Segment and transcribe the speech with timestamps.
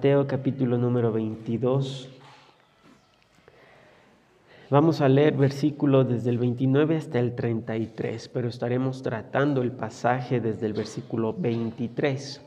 [0.00, 2.08] Mateo capítulo número 22.
[4.70, 10.40] Vamos a leer versículo desde el 29 hasta el 33, pero estaremos tratando el pasaje
[10.40, 12.40] desde el versículo 23.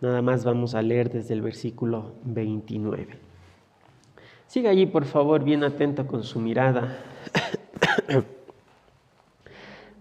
[0.00, 3.18] Nada más vamos a leer desde el versículo 29.
[4.46, 6.96] Siga allí, por favor, bien atento con su mirada.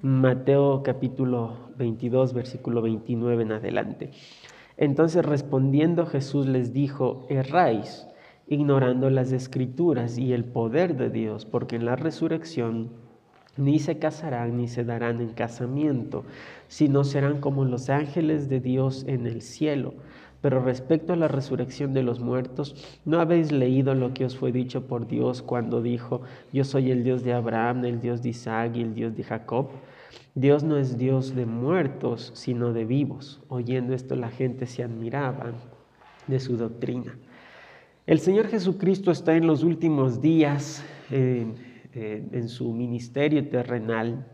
[0.01, 4.11] Mateo capítulo 22, versículo 29 en adelante.
[4.77, 8.07] Entonces respondiendo Jesús les dijo, erráis,
[8.47, 12.89] ignorando las escrituras y el poder de Dios, porque en la resurrección
[13.55, 16.23] ni se casarán ni se darán en casamiento,
[16.67, 19.93] sino serán como los ángeles de Dios en el cielo.
[20.41, 24.51] Pero respecto a la resurrección de los muertos, ¿no habéis leído lo que os fue
[24.51, 26.21] dicho por Dios cuando dijo,
[26.51, 29.69] yo soy el Dios de Abraham, el Dios de Isaac y el Dios de Jacob?
[30.35, 33.41] Dios no es Dios de muertos, sino de vivos.
[33.47, 35.53] Oyendo esto la gente se admiraba
[36.27, 37.17] de su doctrina.
[38.05, 44.25] El Señor Jesucristo está en los últimos días en su ministerio terrenal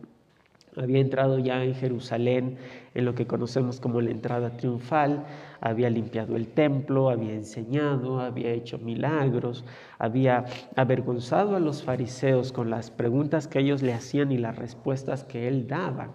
[0.75, 2.57] había entrado ya en Jerusalén
[2.93, 5.25] en lo que conocemos como la entrada triunfal,
[5.61, 9.65] había limpiado el templo, había enseñado, había hecho milagros,
[9.97, 15.23] había avergonzado a los fariseos con las preguntas que ellos le hacían y las respuestas
[15.23, 16.09] que él daba.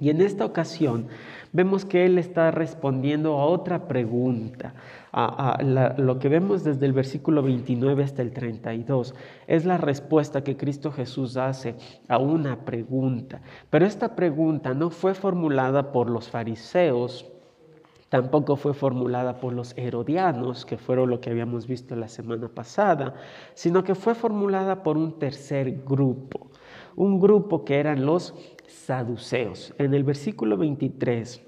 [0.00, 1.08] Y en esta ocasión
[1.52, 4.72] vemos que él está respondiendo a otra pregunta.
[5.98, 9.14] Lo que vemos desde el versículo 29 hasta el 32
[9.46, 11.74] es la respuesta que Cristo Jesús hace
[12.08, 13.42] a una pregunta.
[13.68, 17.30] Pero esta pregunta no fue formulada por los fariseos,
[18.10, 23.14] tampoco fue formulada por los herodianos, que fueron lo que habíamos visto la semana pasada,
[23.54, 26.50] sino que fue formulada por un tercer grupo,
[26.96, 28.34] un grupo que eran los
[28.66, 29.72] saduceos.
[29.78, 31.42] En el versículo 23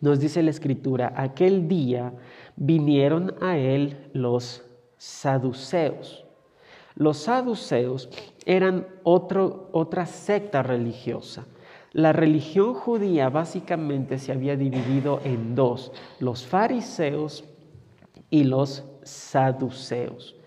[0.00, 2.14] nos dice la escritura, aquel día
[2.54, 4.64] vinieron a él los
[4.96, 6.24] saduceos.
[6.94, 8.08] Los saduceos
[8.46, 11.46] eran otro, otra secta religiosa.
[11.92, 17.44] La religión judía básicamente se había dividido en dos, los fariseos
[18.30, 20.38] y los saduceos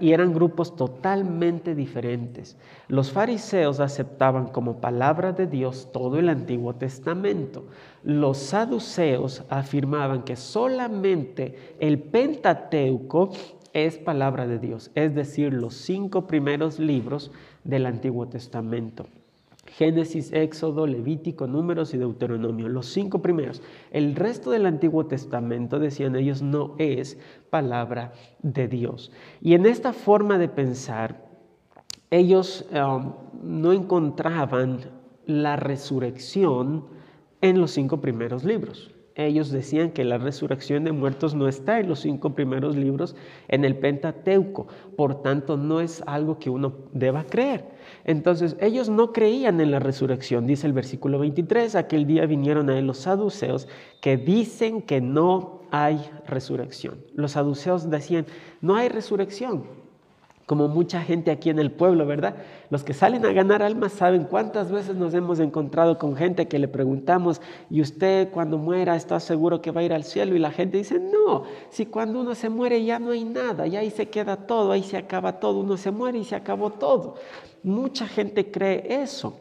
[0.00, 2.56] y eran grupos totalmente diferentes.
[2.86, 7.66] Los fariseos aceptaban como palabra de Dios todo el Antiguo Testamento.
[8.02, 13.30] Los saduceos afirmaban que solamente el Pentateuco
[13.72, 17.30] es palabra de Dios, es decir, los cinco primeros libros
[17.64, 19.06] del Antiguo Testamento.
[19.68, 23.62] Génesis, Éxodo, Levítico, Números y Deuteronomio, los cinco primeros.
[23.90, 27.18] El resto del Antiguo Testamento, decían ellos, no es
[27.50, 28.12] palabra
[28.42, 29.12] de Dios.
[29.40, 31.26] Y en esta forma de pensar,
[32.10, 33.12] ellos um,
[33.42, 34.80] no encontraban
[35.26, 36.86] la resurrección
[37.40, 41.88] en los cinco primeros libros ellos decían que la resurrección de muertos no está en
[41.88, 43.16] los cinco primeros libros
[43.48, 47.64] en el Pentateuco, por tanto no es algo que uno deba creer.
[48.04, 52.78] Entonces ellos no creían en la resurrección, dice el versículo 23, aquel día vinieron a
[52.78, 53.68] él los saduceos
[54.00, 57.04] que dicen que no hay resurrección.
[57.14, 58.26] Los saduceos decían,
[58.60, 59.64] no hay resurrección,
[60.48, 62.36] como mucha gente aquí en el pueblo, ¿verdad?
[62.70, 66.58] Los que salen a ganar almas saben cuántas veces nos hemos encontrado con gente que
[66.58, 70.34] le preguntamos, ¿y usted cuando muera está seguro que va a ir al cielo?
[70.34, 73.80] Y la gente dice, no, si cuando uno se muere ya no hay nada, ya
[73.80, 77.16] ahí se queda todo, ahí se acaba todo, uno se muere y se acabó todo.
[77.62, 79.36] Mucha gente cree eso.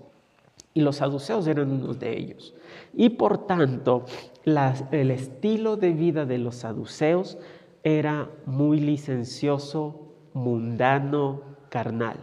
[0.74, 2.54] Y los saduceos eran unos de ellos.
[2.94, 4.04] Y por tanto,
[4.44, 7.38] el estilo de vida de los saduceos
[7.82, 10.07] era muy licencioso,
[10.38, 12.18] mundano, carnal.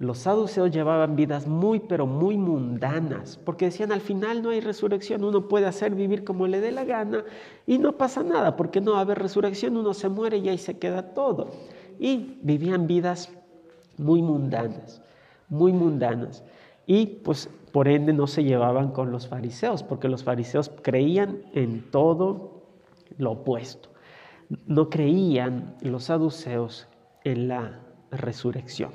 [0.00, 5.22] Los saduceos llevaban vidas muy, pero muy mundanas, porque decían al final no hay resurrección,
[5.22, 7.24] uno puede hacer vivir como le dé la gana
[7.64, 10.58] y no pasa nada, porque no va a haber resurrección, uno se muere y ahí
[10.58, 11.50] se queda todo.
[12.00, 13.32] Y vivían vidas
[13.96, 15.00] muy mundanas,
[15.48, 16.42] muy mundanas.
[16.86, 21.88] Y pues por ende no se llevaban con los fariseos, porque los fariseos creían en
[21.90, 22.62] todo
[23.16, 23.90] lo opuesto.
[24.66, 26.88] No creían los saduceos
[27.24, 27.80] en la
[28.10, 28.92] resurrección.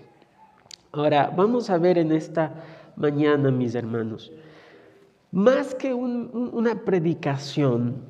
[0.92, 2.54] Ahora, vamos a ver en esta
[2.96, 4.31] mañana, mis hermanos,
[5.31, 8.04] más que una predicación,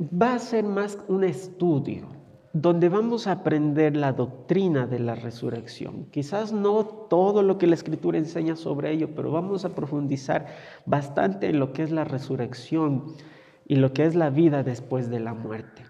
[0.00, 2.06] va a ser más un estudio
[2.52, 6.06] donde vamos a aprender la doctrina de la resurrección.
[6.10, 10.46] Quizás no todo lo que la escritura enseña sobre ello, pero vamos a profundizar
[10.86, 13.14] bastante en lo que es la resurrección
[13.66, 15.84] y lo que es la vida después de la muerte.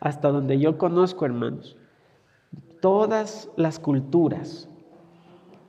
[0.00, 1.76] Hasta donde yo conozco, hermanos,
[2.80, 4.68] Todas las culturas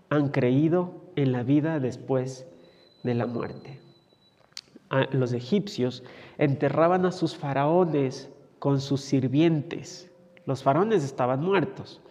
[0.09, 2.47] han creído en la vida después
[3.03, 3.79] de la muerte.
[5.11, 6.03] Los egipcios
[6.37, 10.11] enterraban a sus faraones con sus sirvientes.
[10.45, 12.01] Los faraones estaban muertos,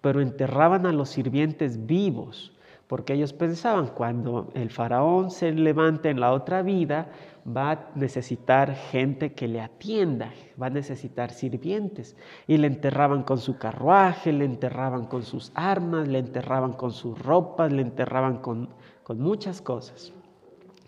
[0.00, 2.51] pero enterraban a los sirvientes vivos,
[2.92, 7.08] porque ellos pensaban, cuando el faraón se levante en la otra vida,
[7.48, 10.30] va a necesitar gente que le atienda,
[10.60, 12.18] va a necesitar sirvientes.
[12.46, 17.18] Y le enterraban con su carruaje, le enterraban con sus armas, le enterraban con sus
[17.18, 18.68] ropas, le enterraban con,
[19.04, 20.12] con muchas cosas.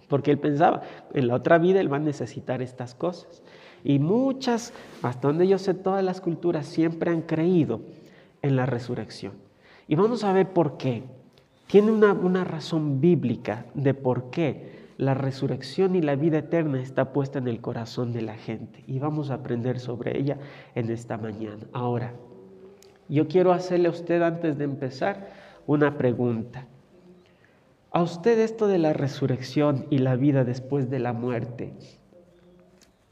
[0.07, 0.83] Porque él pensaba,
[1.15, 3.43] en la otra vida él va a necesitar estas cosas.
[3.83, 7.81] Y muchas, hasta donde yo sé, todas las culturas siempre han creído
[8.43, 9.33] en la resurrección.
[9.89, 11.24] Y vamos a ver por qué.
[11.67, 17.13] Tiene una, una razón bíblica de por qué la resurrección y la vida eterna está
[17.13, 20.39] puesta en el corazón de la gente y vamos a aprender sobre ella
[20.75, 21.67] en esta mañana.
[21.73, 22.15] Ahora,
[23.09, 25.31] yo quiero hacerle a usted antes de empezar
[25.67, 26.67] una pregunta.
[27.91, 31.73] ¿A usted esto de la resurrección y la vida después de la muerte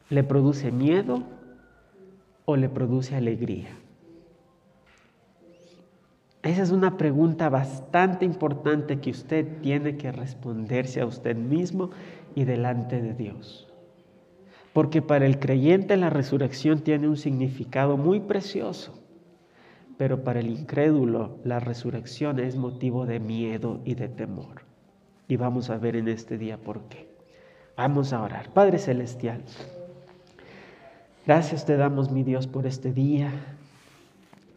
[0.09, 1.23] le produce miedo
[2.45, 3.82] o le produce alegría?
[6.43, 11.91] Esa es una pregunta bastante importante que usted tiene que responderse a usted mismo
[12.35, 13.69] y delante de Dios.
[14.73, 18.99] Porque para el creyente la resurrección tiene un significado muy precioso,
[19.97, 24.63] pero para el incrédulo la resurrección es motivo de miedo y de temor.
[25.29, 27.09] Y vamos a ver en este día por qué.
[27.77, 28.51] Vamos a orar.
[28.53, 29.43] Padre Celestial,
[31.25, 33.31] gracias te damos, mi Dios, por este día.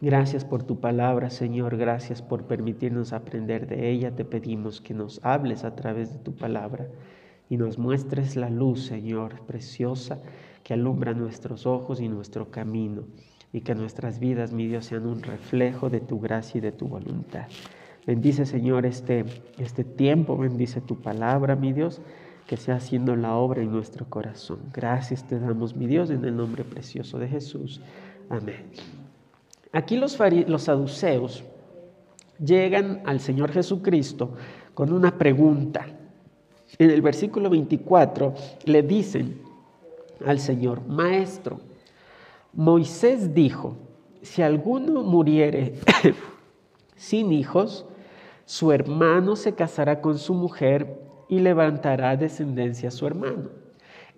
[0.02, 1.78] Gracias por tu palabra, Señor.
[1.78, 4.16] Gracias por permitirnos aprender de ella.
[4.16, 6.88] Te pedimos que nos hables a través de tu palabra
[7.50, 10.20] y nos muestres la luz, Señor, preciosa,
[10.64, 13.04] que alumbra nuestros ojos y nuestro camino.
[13.54, 16.90] Y que nuestras vidas, mi Dios, sean un reflejo de tu gracia y de tu
[16.90, 17.48] voluntad.
[18.06, 19.24] Bendice, Señor, este,
[19.58, 20.38] este tiempo.
[20.38, 22.02] Bendice tu palabra, mi Dios,
[22.48, 24.60] que sea haciendo la obra en nuestro corazón.
[24.74, 27.82] Gracias te damos, mi Dios, en el nombre precioso de Jesús.
[28.30, 28.66] Amén.
[29.76, 31.44] Aquí los, saduceos
[32.40, 34.32] llegan al Señor Jesucristo
[34.74, 35.86] con una pregunta.
[36.80, 38.34] En el versículo 24
[38.64, 39.42] le dicen
[40.26, 41.60] al Señor, Maestro,
[42.54, 43.76] Moisés dijo,
[44.22, 45.74] si alguno muriere
[46.96, 47.86] sin hijos,
[48.46, 53.50] su hermano se casará con su mujer y levantará descendencia a su hermano.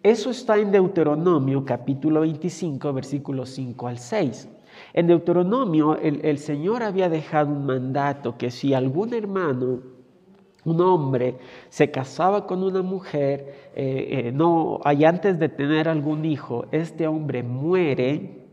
[0.03, 4.49] Eso está en Deuteronomio capítulo 25, versículos 5 al 6.
[4.93, 9.79] En Deuteronomio el, Señor había dejado un mandato que si algún hermano
[10.65, 11.37] un hombre
[11.69, 17.07] se casaba con una mujer, eh, eh, no, y antes de tener algún hijo, este
[17.07, 18.43] hombre muere,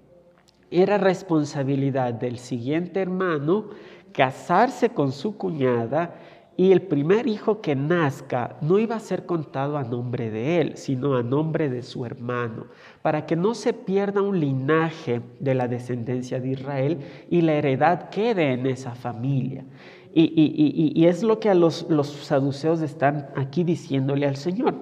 [0.70, 3.66] era responsabilidad del siguiente hermano
[4.12, 6.14] casarse con su cuñada
[6.56, 10.76] y el primer hijo que nazca no iba a ser contado a nombre de él,
[10.76, 12.66] sino a nombre de su hermano,
[13.04, 18.08] para que no se pierda un linaje de la descendencia de Israel y la heredad
[18.08, 19.66] quede en esa familia.
[20.14, 24.76] Y, es lo que a los, los saduceos están aquí diciéndole al Señor.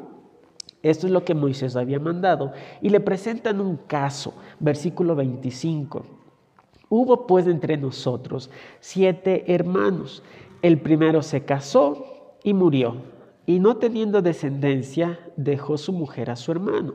[0.84, 2.52] Esto es lo que Moisés había mandado.
[2.80, 6.06] Y le presentan un caso, versículo 25.
[6.90, 10.22] Hubo pues entre nosotros siete hermanos
[10.62, 12.98] el primero se casó y murió,
[13.46, 16.94] y no teniendo descendencia, dejó su mujer a su hermano.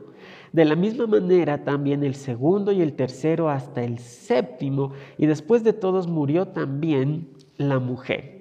[0.52, 5.64] De la misma manera también el segundo y el tercero hasta el séptimo, y después
[5.64, 8.38] de todos murió también la mujer.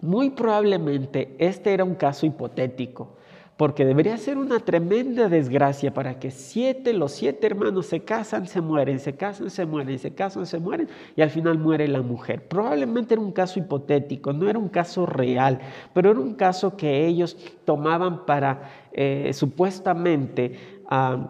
[0.00, 3.16] Muy probablemente este era un caso hipotético,
[3.56, 8.60] porque debería ser una tremenda desgracia para que siete, los siete hermanos se casan, se
[8.60, 12.46] mueren, se casan, se mueren, se casan, se mueren y al final muere la mujer.
[12.46, 15.58] Probablemente era un caso hipotético, no era un caso real,
[15.94, 21.26] pero era un caso que ellos tomaban para eh, supuestamente uh,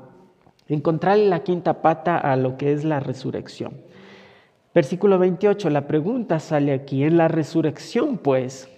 [0.69, 3.75] encontrarle la quinta pata a lo que es la resurrección.
[4.75, 8.69] Versículo 28, la pregunta sale aquí, en la resurrección pues,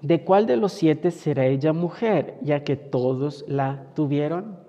[0.00, 4.63] ¿de cuál de los siete será ella mujer, ya que todos la tuvieron?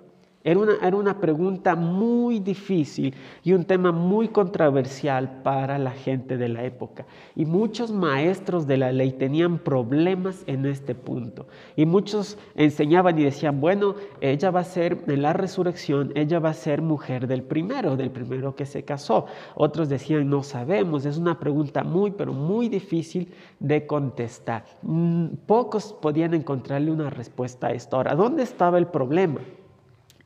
[0.46, 3.12] Era una, era una, pregunta muy difícil
[3.42, 7.04] y un tema muy controversial para la gente de la época.
[7.34, 11.48] Y muchos maestros de la ley tenían problemas en este punto.
[11.74, 16.50] Y muchos enseñaban y decían, bueno, ella va a ser, en la resurrección, ella va
[16.50, 19.26] a ser mujer del primero, del primero que se casó.
[19.56, 21.06] Otros decían, no sabemos.
[21.06, 24.64] Es una pregunta muy, pero muy difícil de contestar.
[24.82, 27.96] Mm, pocos podían encontrarle una respuesta a esto.
[27.96, 29.40] Ahora, ¿dónde estaba el problema?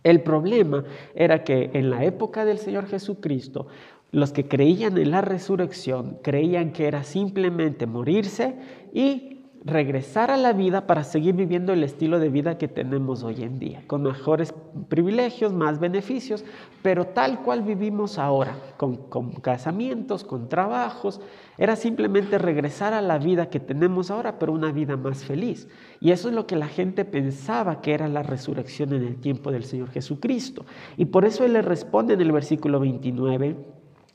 [0.03, 3.67] El problema era que en la época del Señor Jesucristo,
[4.13, 8.57] los que creían en la resurrección creían que era simplemente morirse
[8.93, 13.43] y regresar a la vida para seguir viviendo el estilo de vida que tenemos hoy
[13.43, 14.55] en día, con mejores
[14.89, 16.45] privilegios, más beneficios,
[16.83, 18.97] pero tal cual vivimos ahora, con,
[19.43, 21.21] casamientos, con trabajos,
[21.59, 25.69] era simplemente regresar a la vida que tenemos ahora, pero una vida más feliz.
[26.01, 29.53] Y eso es lo que la gente pensaba que era la resurrección en el tiempo
[29.53, 30.65] del Señor Jesucristo.
[30.97, 33.57] Y por eso Él le responde en el versículo 29,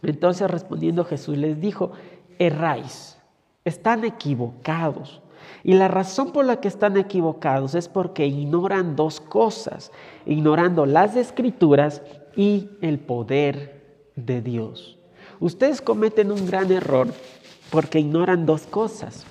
[0.01, 1.91] entonces respondiendo Jesús les dijo,
[2.39, 3.19] erráis,
[3.63, 5.21] están equivocados
[5.65, 9.91] y la razón por la que están equivocados es porque ignoran dos cosas,
[10.27, 12.03] ignorando las escrituras
[12.35, 13.81] y el poder
[14.15, 14.99] de Dios.
[15.39, 17.07] Ustedes cometen un gran error
[17.71, 19.25] porque ignoran dos cosas.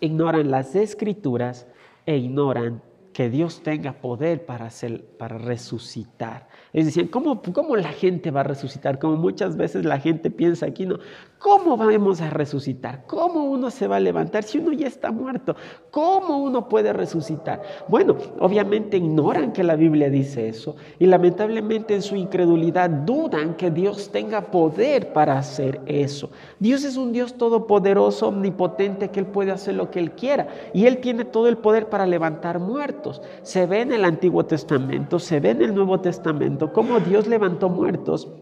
[0.00, 1.66] Ignoran las escrituras
[2.04, 2.82] e ignoran
[3.14, 6.46] que Dios tenga poder para, hacer, para resucitar.
[6.74, 8.98] Es decir, ¿cómo, ¿cómo la gente va a resucitar?
[8.98, 10.98] Como muchas veces la gente piensa aquí, ¿no?
[11.44, 13.04] ¿Cómo vamos a resucitar?
[13.06, 15.54] ¿Cómo uno se va a levantar si uno ya está muerto?
[15.90, 17.60] ¿Cómo uno puede resucitar?
[17.86, 23.70] Bueno, obviamente ignoran que la Biblia dice eso y lamentablemente en su incredulidad dudan que
[23.70, 26.30] Dios tenga poder para hacer eso.
[26.60, 30.86] Dios es un Dios todopoderoso, omnipotente, que Él puede hacer lo que Él quiera y
[30.86, 33.20] Él tiene todo el poder para levantar muertos.
[33.42, 37.68] Se ve en el Antiguo Testamento, se ve en el Nuevo Testamento cómo Dios levantó
[37.68, 38.32] muertos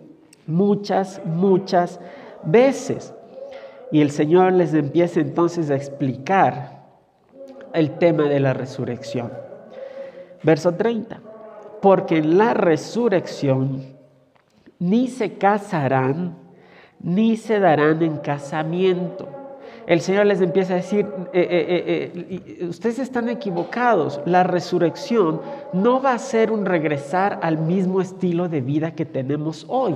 [0.46, 1.98] muchas, muchas
[2.44, 3.14] veces.
[3.90, 6.82] Y el Señor les empieza entonces a explicar
[7.74, 9.32] el tema de la resurrección.
[10.42, 11.20] Verso 30.
[11.80, 13.84] Porque en la resurrección
[14.78, 16.36] ni se casarán,
[17.00, 19.42] ni se darán en casamiento
[19.86, 22.12] el Señor les empieza a decir, eh, eh,
[22.60, 25.40] eh, ustedes están equivocados, la resurrección
[25.72, 29.94] no va a ser un regresar al mismo estilo de vida que tenemos hoy.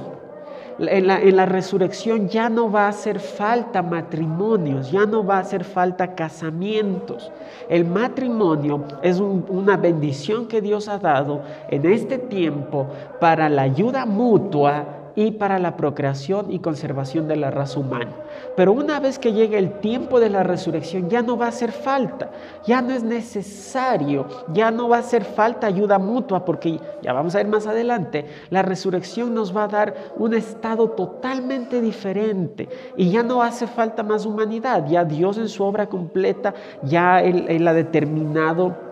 [0.79, 5.65] En la, resurrección ya no va a hacer falta matrimonios, ya no va a hacer
[5.65, 7.33] falta casamientos.
[7.71, 11.41] El matrimonio es una bendición que Dios ha dado
[11.71, 12.89] en este tiempo
[13.21, 18.13] para la ayuda mutua y para la procreación y conservación de la raza humana.
[18.55, 21.73] Pero una vez que llegue el tiempo de la resurrección, ya no va a hacer
[21.73, 22.31] falta,
[22.67, 27.35] ya no es necesario, ya no va a hacer falta ayuda mutua, porque ya vamos
[27.35, 32.69] a ir más adelante, la resurrección nos va a dar un estado totalmente diferente.
[32.97, 37.47] Y ya no hace falta más humanidad, ya Dios en su obra completa, ya Él,
[37.49, 38.86] él ha determinado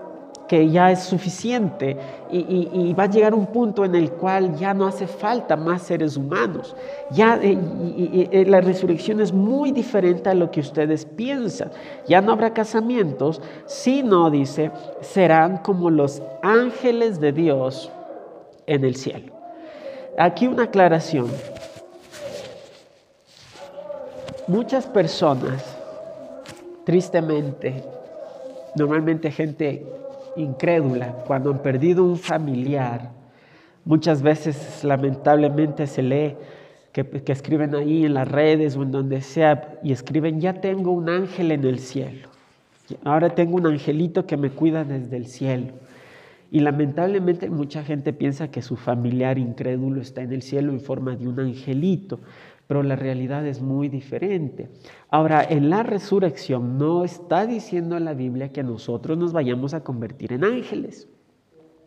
[0.49, 1.97] que ya es suficiente
[2.31, 6.17] y, va a llegar un punto en el cual ya no hace falta más seres
[6.17, 6.77] humanos.
[7.11, 7.59] Ya eh,
[8.31, 11.71] eh, la resurrección es muy diferente a lo que ustedes piensan.
[12.07, 14.71] Ya no habrá casamientos, sino, dice,
[15.01, 17.91] serán como los ángeles de Dios
[18.67, 19.33] en el cielo.
[20.19, 21.27] Aquí una aclaración.
[24.47, 25.65] Muchas personas,
[26.85, 27.83] tristemente,
[28.77, 30.04] normalmente gente
[30.37, 33.13] incrédula, cuando han perdido un familiar,
[33.85, 36.37] muchas veces lamentablemente se lee
[36.93, 41.09] que, escriben ahí en las redes o en donde sea y escriben, ya tengo un
[41.09, 42.29] ángel en el cielo,
[43.05, 45.73] ahora tengo un angelito que me cuida desde el cielo.
[46.51, 51.17] Y lamentablemente mucha gente piensa que su familiar incrédulo está en el cielo en forma
[51.17, 52.21] de un angelito
[52.67, 54.71] pero la realidad es muy diferente.
[55.11, 60.33] Ahora, en la resurrección no está diciendo la Biblia que nosotros nos vayamos a convertir
[60.33, 61.09] en ángeles.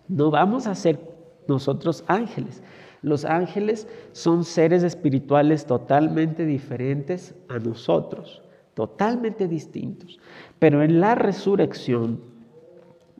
[0.08, 1.00] No vamos a ser
[1.48, 2.62] nosotros ángeles.
[3.02, 8.42] Los ángeles son seres espirituales totalmente diferentes a nosotros,
[8.74, 10.20] totalmente distintos.
[10.60, 12.22] Pero en la resurrección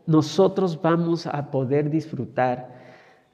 [0.06, 2.76] nosotros vamos a poder disfrutar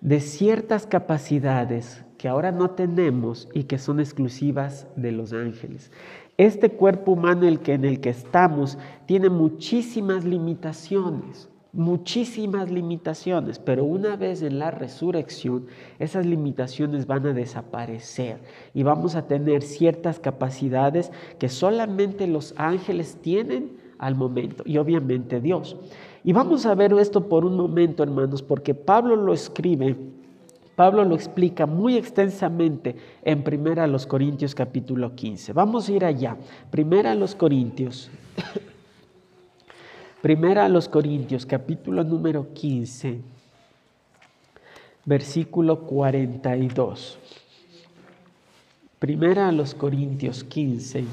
[0.01, 5.91] de ciertas capacidades que ahora no tenemos y que son exclusivas de los ángeles.
[6.37, 14.41] Este cuerpo humano en el que estamos tiene muchísimas limitaciones, muchísimas limitaciones, pero una vez
[14.41, 15.65] en la resurrección
[15.99, 18.37] esas limitaciones van a desaparecer
[18.73, 25.41] y vamos a tener ciertas capacidades que solamente los ángeles tienen al momento y obviamente
[25.41, 25.75] Dios.
[26.23, 29.97] Y vamos a ver esto por un momento, hermanos, porque Pablo lo escribe
[30.75, 35.53] Pablo lo explica muy extensamente en Primera a los Corintios capítulo 15.
[35.53, 36.35] Vamos a ir allá.
[36.71, 38.09] Primera a los Corintios.
[40.21, 43.19] Primera a los Corintios capítulo número 15,
[45.05, 47.19] versículo 42.
[48.99, 51.03] Primera a los Corintios 15,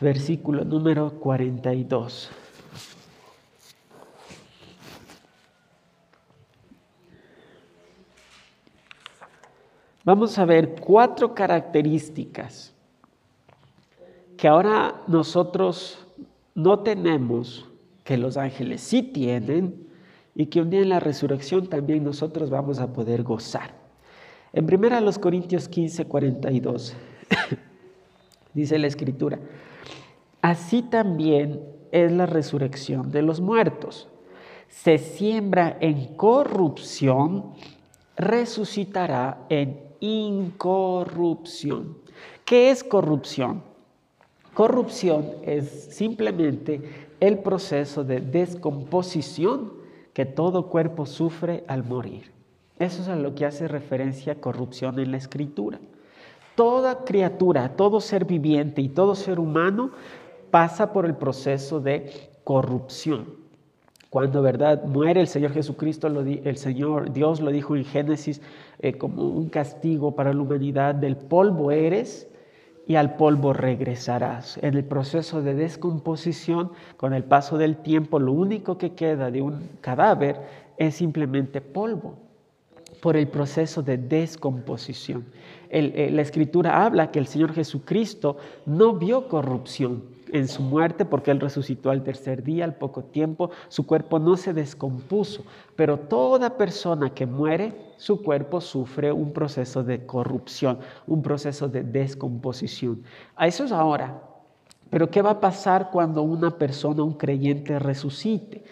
[0.00, 2.30] versículo número 42.
[10.04, 12.74] Vamos a ver cuatro características
[14.36, 16.04] que ahora nosotros
[16.54, 17.68] no tenemos,
[18.02, 19.86] que los ángeles sí tienen,
[20.34, 23.74] y que un día en la resurrección también nosotros vamos a poder gozar.
[24.52, 26.94] En 1 Corintios 15, 42
[28.54, 29.38] dice la escritura,
[30.40, 31.60] así también
[31.92, 34.08] es la resurrección de los muertos.
[34.68, 37.52] Se siembra en corrupción,
[38.16, 41.96] resucitará en incorrupción.
[42.44, 43.62] ¿Qué es corrupción?
[44.52, 46.82] Corrupción es simplemente
[47.20, 49.72] el proceso de descomposición
[50.12, 52.32] que todo cuerpo sufre al morir.
[52.80, 55.78] Eso es a lo que hace referencia corrupción en la escritura.
[56.56, 59.92] Toda criatura, todo ser viviente y todo ser humano
[60.50, 63.41] pasa por el proceso de corrupción.
[64.12, 68.42] Cuando verdad muere el Señor Jesucristo, el Señor Dios lo dijo en Génesis
[68.80, 72.28] eh, como un castigo para la humanidad, del polvo eres
[72.86, 74.58] y al polvo regresarás.
[74.58, 79.40] En el proceso de descomposición, con el paso del tiempo, lo único que queda de
[79.40, 80.42] un cadáver
[80.76, 82.16] es simplemente polvo
[83.00, 85.24] por el proceso de descomposición.
[85.70, 91.30] Eh, la escritura habla que el Señor Jesucristo no vio corrupción en su muerte porque
[91.30, 95.44] Él resucitó al tercer día, al poco tiempo, su cuerpo no se descompuso,
[95.76, 101.84] pero toda persona que muere, su cuerpo sufre un proceso de corrupción, un proceso de
[101.84, 103.02] descomposición.
[103.36, 104.20] A eso es ahora.
[104.90, 108.62] Pero ¿qué va a pasar cuando una persona, un creyente, resucite?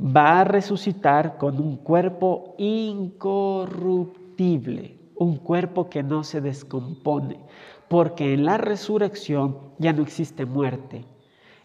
[0.00, 7.40] va a resucitar con un cuerpo incorruptible, un cuerpo que no se descompone,
[7.88, 11.04] porque en la resurrección ya no existe muerte.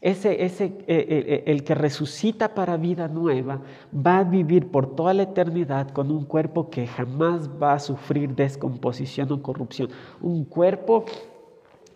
[0.03, 3.61] Ese, ese eh, eh, eh, el que resucita para vida nueva
[3.95, 8.35] va a vivir por toda la eternidad con un cuerpo que jamás va a sufrir
[8.35, 9.87] descomposición o corrupción.
[10.19, 11.05] Un cuerpo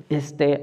[0.08, 0.62] este,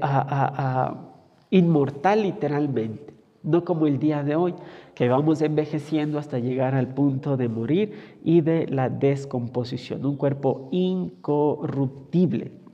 [1.51, 4.55] inmortal literalmente, no como el día de hoy,
[4.95, 10.67] que vamos envejeciendo hasta llegar al punto de morir y de la descomposición, un cuerpo
[10.71, 12.64] incorruptible.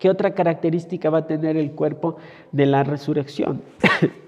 [0.00, 2.16] ¿Qué otra característica va a tener el cuerpo
[2.52, 3.60] de la resurrección?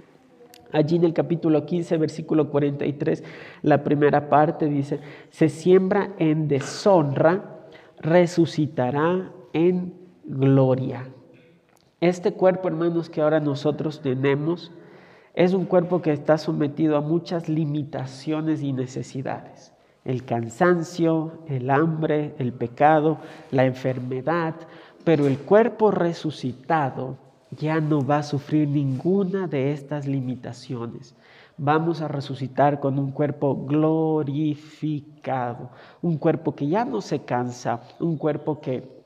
[0.73, 3.25] Allí en el capítulo 15, versículo 43,
[3.63, 7.63] la primera parte dice, se siembra en deshonra,
[7.99, 11.09] resucitará en gloria.
[12.03, 14.73] Este cuerpo, hermanos, que ahora nosotros tenemos,
[15.33, 19.73] es un cuerpo que está sometido a muchas limitaciones y necesidades.
[20.05, 23.19] El cansancio, el hambre, el pecado,
[23.51, 24.55] la enfermedad,
[25.05, 27.17] pero el cuerpo resucitado
[27.51, 31.15] ya no va a sufrir ninguna de estas limitaciones.
[31.59, 38.17] Vamos a resucitar con un cuerpo glorificado, un cuerpo que ya no se cansa, un
[38.17, 39.03] cuerpo que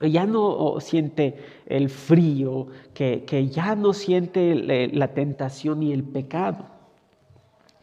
[0.00, 6.66] ya no siente el frío, que, ya no siente la tentación y el pecado.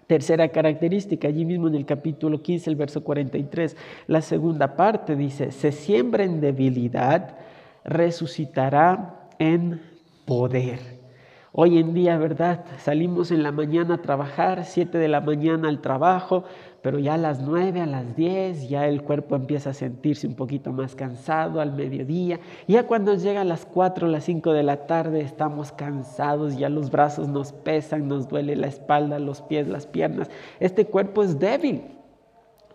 [0.07, 3.75] Tercera característica, allí mismo en el capítulo 15, el verso 43,
[4.05, 7.39] la segunda parte dice, se siembra en debilidad,
[7.85, 9.81] resucitará en
[10.25, 10.79] poder.
[11.57, 12.65] Hoy en día, ¿verdad?
[12.79, 16.43] Salimos en la mañana a trabajar, 7 de la mañana al trabajo,
[16.81, 20.35] pero ya a las 9, a las 10, ya el cuerpo empieza a sentirse un
[20.35, 22.41] poquito más cansado al mediodía.
[22.67, 26.91] Ya cuando llega a las 4, las 5 de la tarde estamos cansados, ya los
[26.91, 30.29] brazos nos pesan, nos duele la espalda, los pies, las piernas.
[30.59, 31.83] Este cuerpo es débil,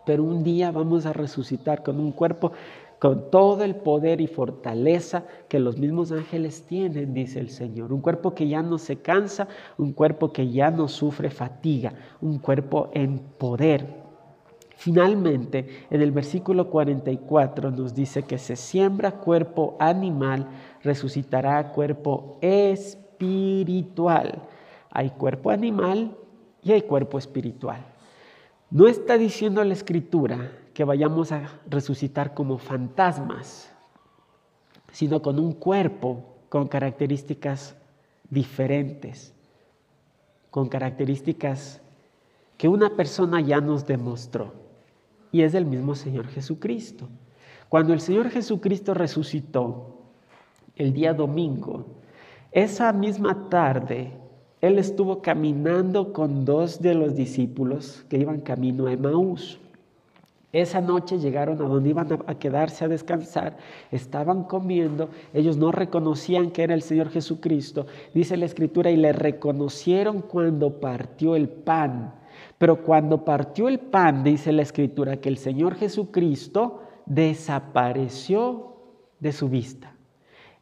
[0.06, 2.52] pero un día vamos a resucitar con un cuerpo
[3.00, 7.94] con todo el poder y fortaleza que los mismos ángeles tienen, dice el Señor.
[7.94, 12.38] Un cuerpo que ya no se cansa, un cuerpo que ya no sufre fatiga, un
[12.38, 13.86] cuerpo en poder.
[14.76, 20.46] Finalmente, en el versículo 44 nos dice que se siembra cuerpo animal,
[20.82, 23.22] resucitará cuerpo espiritual.
[24.90, 26.18] Hay cuerpo animal
[26.62, 27.82] y hay cuerpo espiritual.
[28.70, 33.70] No está diciendo la escritura que vayamos a resucitar como fantasmas,
[34.92, 37.76] sino con un cuerpo con características
[38.30, 39.34] diferentes,
[40.50, 41.82] con características
[42.56, 44.54] que una persona ya nos demostró,
[45.30, 47.10] y es el mismo Señor Jesucristo.
[47.68, 49.98] Cuando el Señor Jesucristo resucitó
[50.76, 51.84] el día domingo,
[52.52, 54.14] esa misma tarde,
[54.62, 59.60] Él estuvo caminando con dos de los discípulos que iban camino a Emaús.
[60.52, 63.56] Esa noche llegaron a donde iban a quedarse a descansar,
[63.92, 69.12] estaban comiendo, ellos no reconocían que era el Señor Jesucristo, dice la Escritura, y le
[69.12, 72.14] reconocieron cuando partió el pan.
[72.58, 78.76] Pero cuando partió el pan, dice la Escritura, que el Señor Jesucristo desapareció
[79.20, 79.94] de su vista.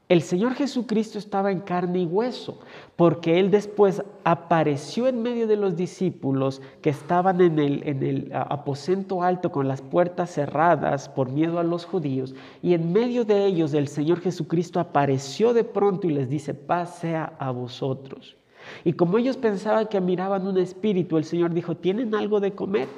[0.08, 2.60] El Señor Jesucristo estaba en carne y hueso,
[2.96, 8.30] porque Él después apareció en medio de los discípulos que estaban en el, en el
[8.32, 13.44] aposento alto con las puertas cerradas por miedo a los judíos, y en medio de
[13.44, 18.34] ellos el Señor Jesucristo apareció de pronto y les dice, paz sea a vosotros.
[18.84, 22.88] Y como ellos pensaban que miraban un espíritu, el Señor dijo, ¿tienen algo de comer?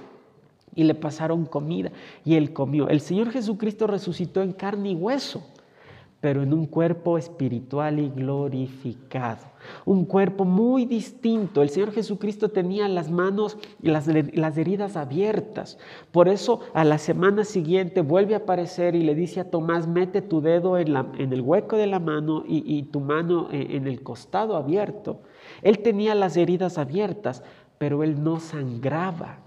[0.77, 1.91] Y le pasaron comida
[2.25, 2.89] y él comió.
[2.89, 5.43] El Señor Jesucristo resucitó en carne y hueso
[6.21, 9.47] pero en un cuerpo espiritual y glorificado.
[9.87, 11.63] Un cuerpo muy distinto.
[11.63, 15.79] El Señor Jesucristo tenía las manos y las, heridas abiertas.
[16.13, 20.21] Por eso a la semana siguiente vuelve a aparecer y le dice a Tomás, mete
[20.21, 24.57] tu dedo en, el hueco de la mano y, tu mano en, en el costado
[24.57, 25.21] abierto.
[25.63, 27.43] Él tenía las heridas abiertas,
[27.79, 29.39] pero él no sangraba.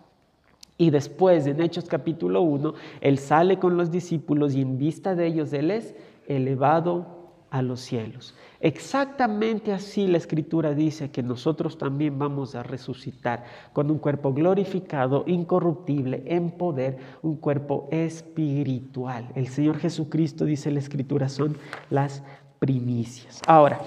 [0.75, 5.27] Y después, en Hechos capítulo 1, él sale con los discípulos y en vista de
[5.27, 5.95] ellos, él es
[6.27, 8.33] elevado a los cielos.
[8.61, 15.23] Exactamente así la escritura dice que nosotros también vamos a resucitar con un cuerpo glorificado,
[15.27, 19.29] incorruptible, en poder, un cuerpo espiritual.
[19.35, 21.55] El Señor Jesucristo, dice la escritura, son
[21.91, 22.23] las
[22.57, 23.39] primicias.
[23.45, 23.79] Ahora,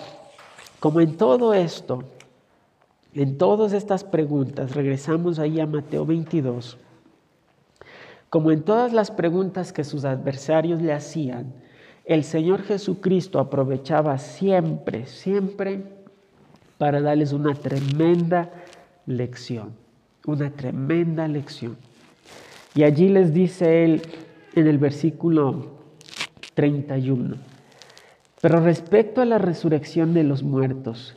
[0.79, 2.05] como en todo esto,
[3.15, 6.79] en todas estas preguntas, regresamos ahí a Mateo 22,
[8.31, 11.66] como en todas las preguntas que sus adversarios le hacían,
[12.07, 15.83] el Señor Jesucristo aprovechaba siempre, siempre
[16.79, 18.53] para darles una tremenda
[19.07, 19.73] lección,
[20.25, 21.77] una tremenda lección.
[22.77, 24.03] Y allí les dice él
[24.55, 25.79] en el versículo
[26.55, 27.37] 31,
[28.41, 31.17] pero respecto a la resurrección de los muertos,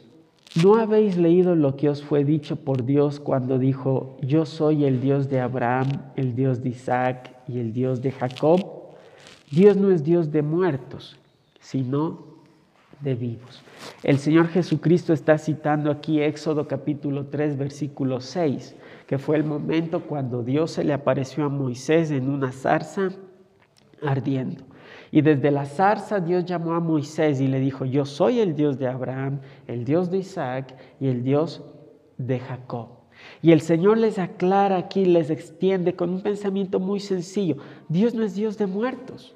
[0.64, 5.02] ¿no habéis leído lo que os fue dicho por Dios cuando dijo, yo soy el
[5.02, 8.79] Dios de Abraham, el Dios de Isaac y el Dios de Jacob?
[9.52, 11.18] Dios no es Dios de muertos,
[11.60, 12.20] sino
[13.02, 13.64] de vivos.
[14.04, 18.76] El Señor Jesucristo está citando aquí Éxodo capítulo 3, versículo 6,
[19.08, 23.10] que fue el momento cuando Dios se le apareció a Moisés en una zarza
[24.04, 24.64] ardiendo.
[25.12, 28.78] Y desde la zarza Dios llamó a Moisés y le dijo, yo soy el Dios
[28.78, 31.64] de Abraham, el Dios de Isaac y el Dios
[32.18, 32.90] de Jacob.
[33.42, 37.58] Y el Señor les aclara aquí, les extiende con un pensamiento muy sencillo.
[37.88, 39.36] Dios no es Dios de muertos.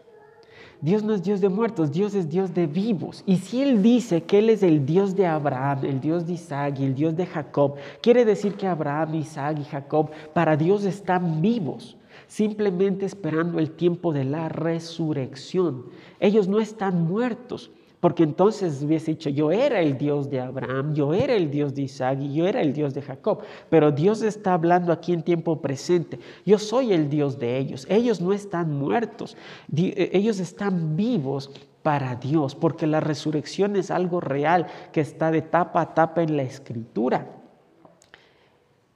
[0.83, 3.23] Dios no es Dios de muertos, Dios es Dios de vivos.
[3.25, 6.77] Y si Él dice que Él es el Dios de Abraham, el Dios de Isaac
[6.77, 11.41] y el Dios de Jacob, quiere decir que Abraham, Isaac y Jacob para Dios están
[11.41, 11.95] vivos,
[12.27, 15.85] simplemente esperando el tiempo de la resurrección.
[16.19, 17.71] Ellos no están muertos.
[18.03, 21.83] Porque entonces hubiese dicho, yo era el Dios de Abraham, yo era el Dios de
[21.83, 23.39] Isaac y yo era el Dios de Jacob.
[23.69, 26.19] Pero Dios está hablando aquí en tiempo presente.
[26.45, 27.87] Yo soy el Dios de ellos.
[27.89, 29.37] Ellos no están muertos.
[29.73, 31.49] Eh, ellos están vivos
[31.81, 36.35] para Dios, porque la resurrección es algo real que está de tapa a tapa en
[36.35, 37.25] la escritura.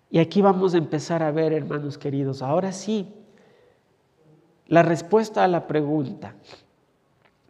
[0.09, 3.07] Y aquí vamos a empezar a ver, hermanos queridos, ahora sí,
[4.65, 6.35] la respuesta a la pregunta,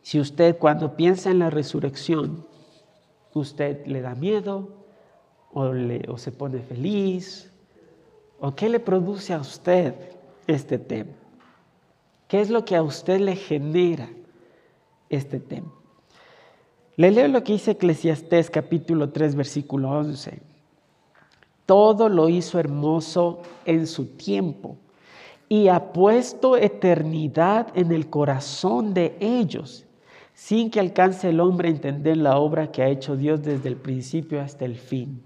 [0.07, 2.45] si usted cuando piensa en la resurrección,
[3.33, 4.69] usted le da miedo
[5.51, 7.51] o, se pone feliz,
[8.39, 9.93] o qué le produce a usted
[10.47, 11.11] este tema.
[12.29, 14.07] ¿Qué es lo que a usted le genera
[15.09, 15.73] este tema?
[16.95, 20.39] Le leo lo que dice Eclesiastés capítulo 3 versículo 11.
[21.65, 24.77] Todo lo hizo hermoso en su tiempo
[25.49, 29.83] y ha puesto eternidad en el corazón de ellos
[30.37, 33.75] sin que alcance el hombre a entender la obra que ha hecho Dios desde el
[33.75, 35.23] principio hasta el fin.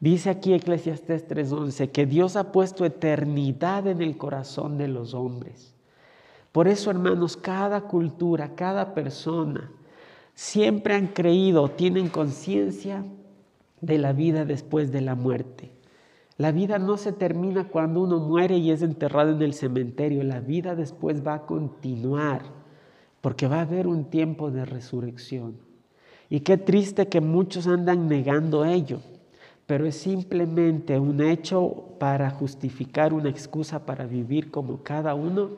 [0.00, 5.74] Dice aquí Eclesiastés 3:11 que Dios ha puesto eternidad en el corazón de los hombres.
[6.52, 9.72] Por eso, hermanos, cada cultura, cada persona,
[10.34, 13.02] siempre han creído, tienen conciencia
[13.80, 15.70] de la vida después de la muerte.
[16.36, 20.40] La vida no se termina cuando uno muere y es enterrado en el cementerio, la
[20.40, 22.59] vida después va a continuar
[23.20, 25.56] porque va a haber un tiempo de resurrección.
[26.28, 29.00] Y qué triste que muchos andan negando ello,
[29.66, 35.50] pero es simplemente un hecho para justificar una excusa para vivir como cada uno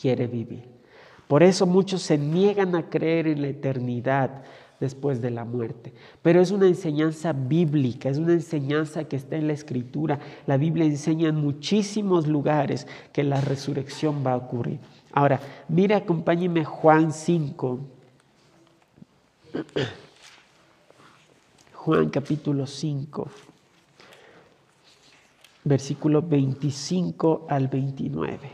[0.00, 0.64] quiere vivir.
[1.28, 4.42] Por eso muchos se niegan a creer en la eternidad
[4.80, 5.92] después de la muerte.
[6.22, 10.18] Pero es una enseñanza bíblica, es una enseñanza que está en la escritura.
[10.46, 14.80] La Biblia enseña en muchísimos lugares que la resurrección va a ocurrir.
[15.16, 17.78] Ahora, mira, acompáñeme Juan 5.
[21.72, 23.28] Juan capítulo 5,
[25.62, 28.50] versículo 25 al 29.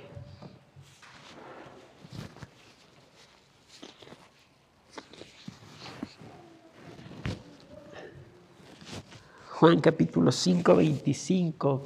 [9.49, 11.85] Juan capítulo 5, 25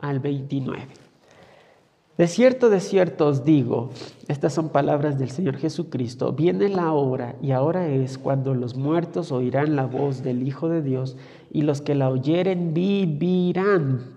[0.00, 1.05] al 29.
[2.18, 3.90] De cierto, de cierto os digo,
[4.26, 9.32] estas son palabras del Señor Jesucristo, viene la hora y ahora es cuando los muertos
[9.32, 11.18] oirán la voz del Hijo de Dios
[11.50, 14.16] y los que la oyeren vivirán.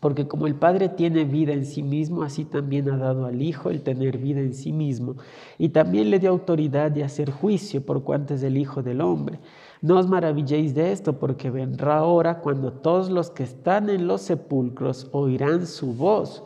[0.00, 3.68] Porque como el Padre tiene vida en sí mismo, así también ha dado al Hijo
[3.68, 5.16] el tener vida en sí mismo.
[5.58, 9.40] Y también le dio autoridad de hacer juicio por cuanto es el Hijo del Hombre.
[9.82, 14.22] No os maravilléis de esto, porque vendrá hora cuando todos los que están en los
[14.22, 16.44] sepulcros oirán su voz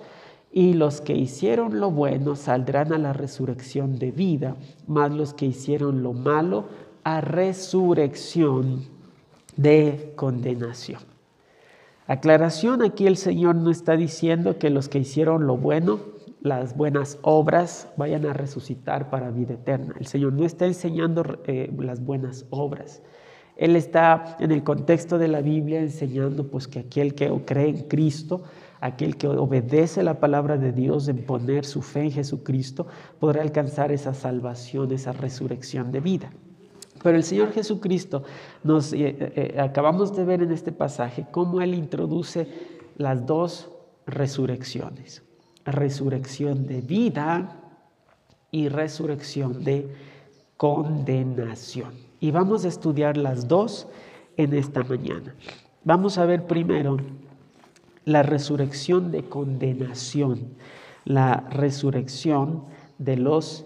[0.57, 4.55] y los que hicieron lo bueno saldrán a la resurrección de vida,
[4.87, 6.67] mas los que hicieron lo malo
[7.03, 8.85] a resurrección
[9.57, 11.01] de condenación.
[12.07, 15.99] Aclaración, aquí el Señor no está diciendo que los que hicieron lo bueno,
[16.41, 19.97] las buenas obras, vayan a resucitar para vida eterna.
[19.99, 23.03] El Señor no está enseñando eh, las buenas obras.
[23.57, 27.89] Él está en el contexto de la Biblia enseñando pues que aquel que cree en
[27.89, 28.43] Cristo,
[28.85, 32.87] aquel que obedece la palabra de Dios en poner su fe en Jesucristo,
[33.19, 36.31] podrá alcanzar esa salvación, esa resurrección de vida.
[37.03, 38.25] Pero el Señor Jesucristo
[38.63, 42.47] nos eh, eh, eh, acabamos de ver en este pasaje cómo Él introduce
[42.99, 43.71] las dos
[44.07, 45.23] resurrecciones.
[45.65, 47.57] Resurrección de vida
[48.51, 49.89] y resurrección de
[50.59, 51.95] condenación.
[52.21, 53.87] Y vamos a estudiar las dos
[54.37, 55.35] en esta mañana.
[55.85, 56.99] Vamos a ver primero
[58.05, 60.55] la resurrección de condenación,
[61.05, 62.65] la resurrección
[62.99, 63.65] de los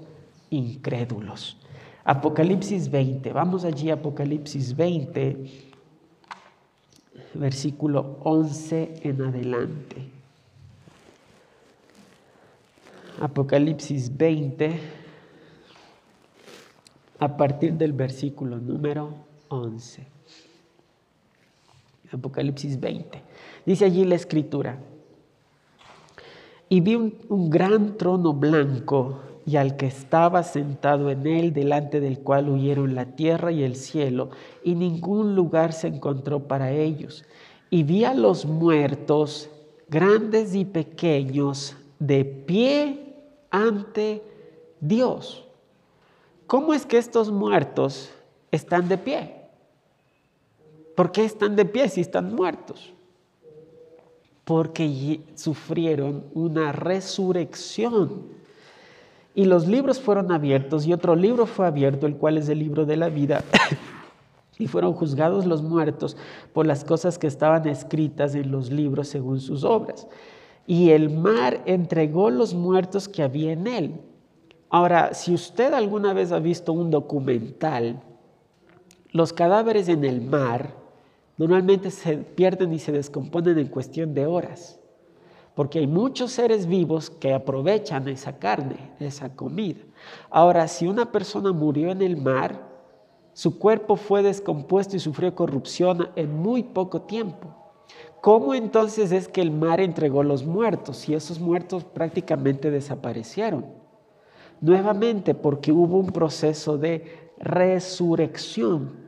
[0.50, 1.56] incrédulos.
[2.04, 5.68] Apocalipsis 20, vamos allí Apocalipsis 20,
[7.34, 9.96] versículo 11 en adelante.
[13.20, 14.80] Apocalipsis 20,
[17.18, 19.12] a partir del versículo número
[19.48, 20.17] 11.
[22.12, 23.22] Apocalipsis 20.
[23.66, 24.78] Dice allí la escritura,
[26.68, 32.18] y vi un, gran trono blanco y al que estaba sentado en él, delante del
[32.18, 34.28] cual huyeron la tierra y el cielo,
[34.62, 37.24] y ningún lugar se encontró para ellos.
[37.70, 39.48] Y vi a los muertos,
[39.88, 43.14] grandes y pequeños, de pie
[43.50, 44.22] ante
[44.80, 45.46] Dios.
[46.46, 48.10] ¿Cómo es que estos muertos
[48.50, 49.37] están de pie?
[50.98, 52.92] ¿Por qué están de pie si están muertos?
[54.48, 58.28] porque sufrieron una resurrección.
[59.34, 62.86] Y los libros fueron abiertos y otro libro fue abierto, el cual es el libro
[62.86, 63.44] de la vida.
[64.58, 66.16] y fueron juzgados los muertos
[66.54, 70.08] por las cosas que estaban escritas en los libros según sus obras.
[70.66, 74.00] Y el mar entregó los muertos que había en él.
[74.70, 78.00] Ahora, si usted alguna vez ha visto un documental,
[79.10, 80.77] los cadáveres en el mar
[81.38, 84.78] normalmente se pierden y se descomponen en cuestión de horas,
[85.54, 89.80] porque hay muchos seres vivos que aprovechan esa carne, esa comida.
[90.30, 92.68] Ahora, si una persona murió en el mar,
[93.32, 97.54] su cuerpo fue descompuesto y sufrió corrupción en muy poco tiempo.
[98.20, 103.66] ¿Cómo entonces es que el mar entregó los muertos si esos muertos prácticamente desaparecieron?
[104.60, 109.07] Nuevamente porque hubo un proceso de resurrección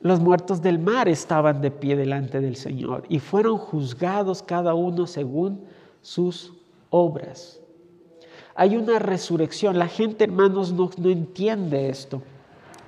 [0.00, 5.06] Los muertos del mar estaban de pie delante del Señor y fueron juzgados cada uno
[5.06, 5.64] según
[6.02, 6.52] sus
[6.90, 7.60] obras.
[8.54, 9.78] Hay una resurrección.
[9.78, 12.22] La gente, hermanos, no, entiende esto.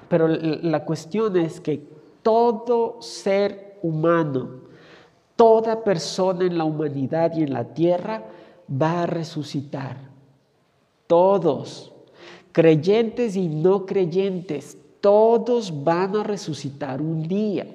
[0.09, 1.83] Pero la cuestión es que
[2.23, 4.63] todo ser humano,
[5.37, 8.25] toda persona en la humanidad y en la tierra
[8.71, 9.99] va a resucitar.
[11.07, 11.93] Todos,
[12.53, 17.67] creyentes y no creyentes, todos van a resucitar un día.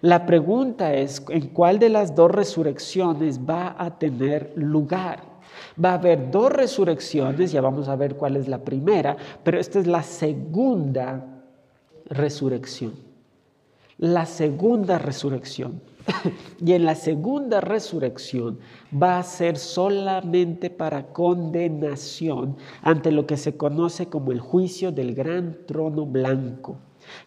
[0.00, 5.22] La pregunta es, ¿en cuál de las dos resurrecciones va a tener lugar?
[5.82, 9.78] Va a haber dos resurrecciones, ya vamos a ver cuál es la primera, pero esta
[9.78, 11.24] es la segunda
[12.06, 12.94] resurrección.
[13.98, 15.80] La segunda resurrección.
[16.64, 18.58] y en la segunda resurrección
[18.92, 25.14] va a ser solamente para condenación ante lo que se conoce como el juicio del
[25.14, 26.78] gran trono blanco.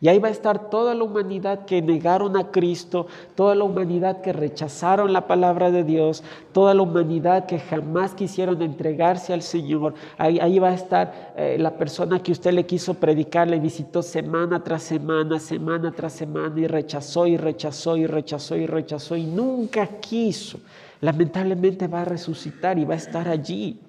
[0.02, 4.22] Y ahí va a estar toda la humanidad que negaron a Cristo, toda la humanidad
[4.22, 9.94] que rechazaron la palabra de Dios, toda la humanidad que jamás quisieron entregarse al Señor.
[10.18, 14.02] Ahí, ahí va a estar eh, la persona que usted le quiso predicar, le visitó
[14.02, 19.26] semana tras semana, semana tras semana y rechazó y rechazó y rechazó y rechazó y
[19.26, 20.60] nunca quiso.
[21.02, 23.80] Lamentablemente va a resucitar y va a estar allí.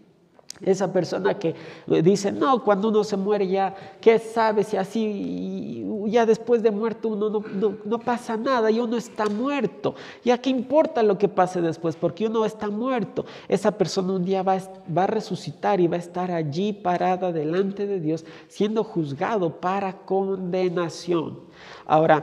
[0.62, 1.54] Esa persona que
[2.02, 7.08] dice, no, cuando uno se muere ya, ¿qué sabe si así, ya después de muerto
[7.08, 7.42] uno
[7.84, 9.94] no, pasa nada y uno está muerto?
[10.22, 11.96] ¿Ya qué importa lo que pase después?
[11.96, 13.24] Porque uno está muerto.
[13.48, 14.58] Esa persona un día va,
[14.94, 19.94] va a resucitar y va a estar allí parada delante de Dios siendo juzgado para
[20.04, 21.40] condenación.
[21.86, 22.22] Ahora,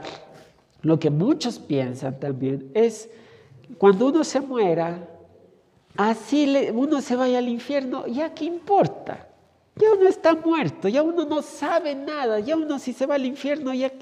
[0.82, 3.10] lo que muchos piensan también es,
[3.78, 5.08] cuando uno se muera,
[5.98, 9.26] así uno se vaya al infierno, ¿ya qué importa?
[9.74, 13.26] Ya uno está muerto, ya uno no sabe nada, ya uno si se va al
[13.26, 13.92] infierno, ya,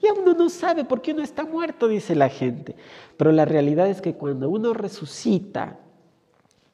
[0.00, 2.76] ya uno no sabe por qué uno está muerto, dice la gente.
[3.16, 5.76] Pero la realidad es que cuando uno resucita,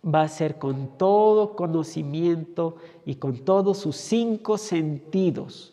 [0.05, 5.73] va a ser con todo conocimiento y con todos sus cinco sentidos.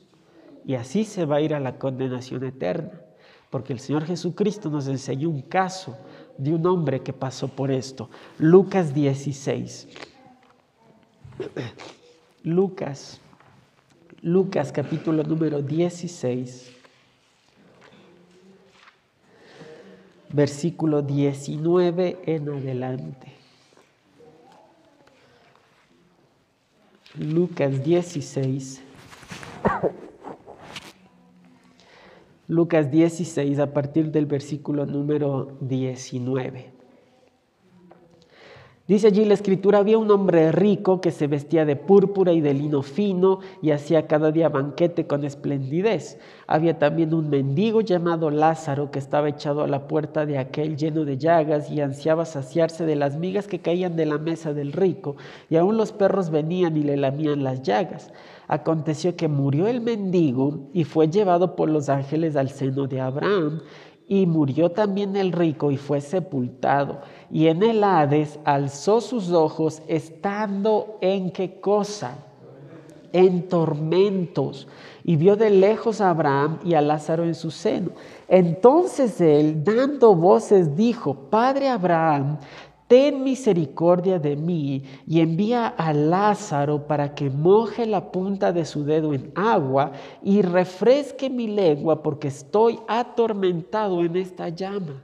[0.65, 3.01] Y así se va a ir a la condenación eterna.
[3.49, 5.95] Porque el Señor Jesucristo nos enseñó un caso
[6.37, 8.09] de un hombre que pasó por esto.
[8.37, 9.87] Lucas 16.
[12.43, 13.19] Lucas,
[14.21, 16.71] Lucas capítulo número 16,
[20.31, 23.33] versículo 19 en adelante.
[27.17, 28.81] Lucas 16.
[32.53, 36.82] Lucas 16 a partir del versículo número 19.
[38.85, 42.53] Dice allí la escritura, había un hombre rico que se vestía de púrpura y de
[42.53, 46.19] lino fino y hacía cada día banquete con esplendidez.
[46.47, 51.05] Había también un mendigo llamado Lázaro que estaba echado a la puerta de aquel lleno
[51.05, 55.15] de llagas y ansiaba saciarse de las migas que caían de la mesa del rico,
[55.49, 58.11] y aún los perros venían y le lamían las llagas.
[58.49, 63.61] Aconteció que murió el mendigo y fue llevado por los ángeles al seno de Abraham,
[64.13, 66.99] y murió también el rico y fue sepultado.
[67.31, 72.19] Y en el Hades alzó sus ojos estando en qué cosa?
[73.11, 74.67] En tormentos.
[75.03, 77.89] Y vio de lejos a Abraham y a Lázaro en su seno.
[78.27, 82.37] Entonces él, dando voces, dijo, Padre Abraham,
[82.93, 88.83] ten misericordia de mí y envía a Lázaro para que moje la punta de su
[88.83, 95.01] dedo en agua y refresque mi lengua porque estoy atormentado en esta llama.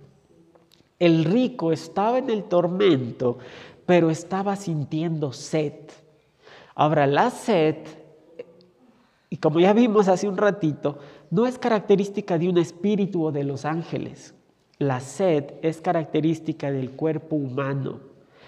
[0.99, 3.39] El rico estaba en el tormento,
[3.87, 5.73] pero estaba sintiendo sed.
[6.75, 7.77] Ahora, la sed,
[9.31, 10.99] y como ya vimos hace un ratito,
[11.31, 14.35] no es característica de un espíritu o de los ángeles.
[14.79, 17.99] La sed es característica del cuerpo humano.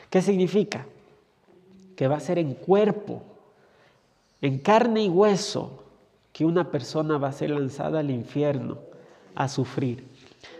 [0.09, 0.85] ¿Qué significa?
[1.97, 3.21] Que va a ser en cuerpo,
[4.41, 5.83] en carne y hueso,
[6.31, 8.77] que una persona va a ser lanzada al infierno
[9.35, 10.05] a sufrir.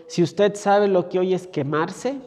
[0.08, 2.20] Si usted sabe lo que hoy es quemarse,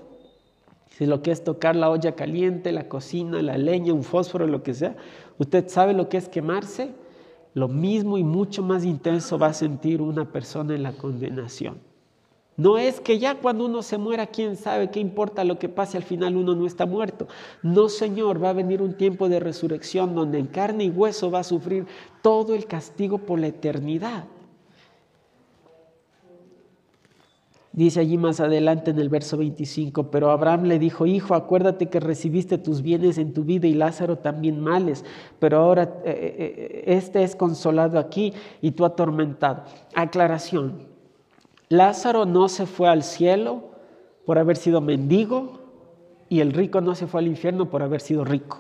[0.89, 4.63] si lo que es tocar la olla caliente, la cocina, la leña, un fósforo, lo
[4.63, 4.95] que sea,
[5.38, 6.93] usted sabe lo que es quemarse,
[7.53, 11.77] lo mismo y mucho más intenso va a sentir una persona en la condenación.
[12.58, 15.98] No es que ya cuando uno se muera, quién sabe qué importa lo que pase,
[15.98, 17.28] al final uno no está muerto.
[17.62, 21.39] No, Señor, va a venir un tiempo de resurrección donde en carne y hueso va
[21.39, 21.86] a sufrir
[22.22, 24.26] todo el castigo por la eternidad.
[27.74, 32.00] Dice allí más adelante en el verso 25, pero Abraham le dijo, hijo, acuérdate que
[32.00, 35.04] recibiste tus bienes en tu vida y Lázaro también males,
[35.39, 39.65] pero ahora eh, eh, eh, este es consolado aquí y tú atormentado.
[39.94, 40.94] Aclaración,
[41.78, 43.64] Lázaro no se fue al cielo
[44.26, 45.60] por haber sido mendigo
[46.30, 48.60] y el rico no se fue al infierno por haber sido rico.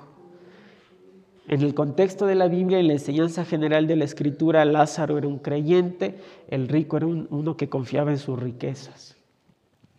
[1.47, 5.27] En el contexto de la Biblia y la enseñanza general de la Escritura, Lázaro era
[5.27, 9.15] un creyente, el rico era uno que confiaba en sus riquezas.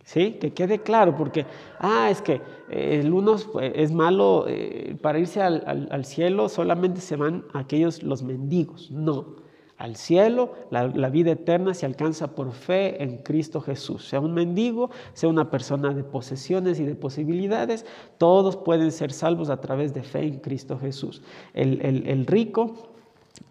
[0.03, 0.37] ¿Sí?
[0.39, 1.45] Que quede claro, porque,
[1.79, 7.01] ah, es que eh, el uno es malo eh, para irse al, al cielo, solamente
[7.01, 8.89] se van aquellos los mendigos.
[8.89, 9.46] No
[9.77, 14.07] al cielo, la, vida eterna se alcanza por fe en Cristo Jesús.
[14.07, 17.85] Sea un mendigo, sea una persona de posesiones y de posibilidades,
[18.17, 21.21] todos pueden ser salvos a través de fe en Cristo Jesús.
[21.53, 22.73] el, el rico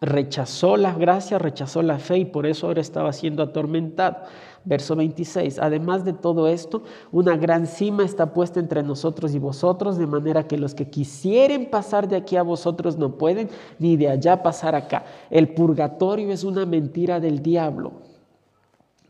[0.00, 4.18] rechazó la gracia, rechazó la fe y por eso ahora estaba siendo atormentado.
[4.66, 5.60] Verso 26.
[5.60, 10.48] Además de todo esto, una gran cima está puesta entre nosotros y vosotros, de manera
[10.48, 13.48] que los que quisieren pasar de aquí a vosotros no pueden,
[13.78, 15.04] ni de allá pasar acá.
[15.30, 17.92] El purgatorio es una mentira del diablo.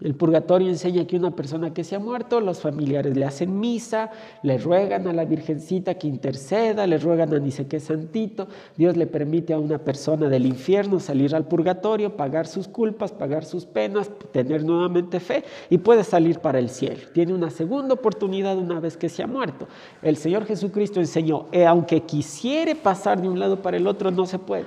[0.03, 4.11] El purgatorio enseña que una persona que se ha muerto, los familiares le hacen misa,
[4.43, 8.47] le ruegan a la Virgencita que interceda, le ruegan a ni santito.
[8.77, 13.47] Dios le permite a una persona del infierno salir al purgatorio, pagar sus culpas, pagar
[13.47, 17.01] sus penas, tener nuevamente fe y puede salir para el cielo.
[17.15, 19.67] Tiene una segunda oportunidad una vez que se ha muerto.
[20.03, 24.27] El Señor Jesucristo enseñó, eh, aunque quisiere pasar de un lado para el otro, no
[24.27, 24.67] se puede.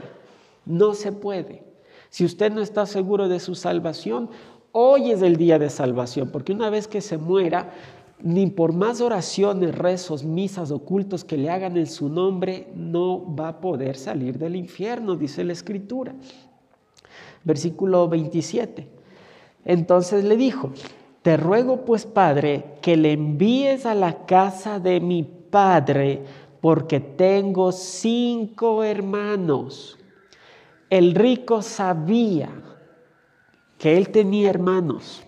[0.66, 1.70] No se puede.
[2.10, 4.32] Si usted no está seguro de su salvación,
[4.72, 7.72] Hoy es el día de salvación, porque una vez que se muera,
[8.22, 13.47] ni por más oraciones, rezos, misas, ocultos que le hagan en su nombre, no va
[13.47, 16.13] a poder salir del infierno, dice la escritura.
[17.43, 18.88] Versículo 27.
[19.65, 20.72] Entonces le dijo,
[21.24, 26.24] te ruego pues, Padre, que le envíes a la casa de mi Padre,
[26.61, 29.97] porque tengo cinco hermanos.
[30.91, 32.49] El rico sabía
[33.80, 35.24] que él tenía hermanos.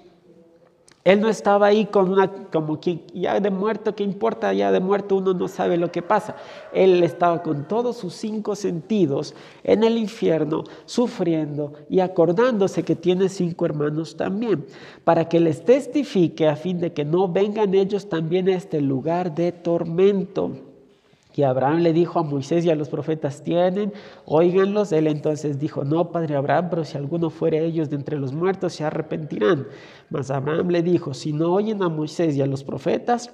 [1.04, 4.54] Él no estaba ahí con una, como que ya de muerto, ¿qué importa?
[4.54, 6.36] Ya de muerto uno no sabe lo que pasa.
[6.74, 9.34] Él estaba con todos sus cinco sentidos
[9.64, 14.68] en el infierno, sufriendo y acordándose que tiene cinco hermanos también,
[15.04, 19.34] para que les testifique a fin de que no vengan ellos también a este lugar
[19.34, 20.71] de tormento.
[21.34, 23.94] Y Abraham le dijo a Moisés y a los profetas, tienen,
[24.26, 24.92] óiganlos.
[24.92, 28.74] Él entonces dijo, no, padre Abraham, pero si alguno fuere ellos de entre los muertos,
[28.74, 29.68] se arrepentirán.
[30.10, 33.34] Mas Abraham le dijo, si no oyen a Moisés y a los profetas,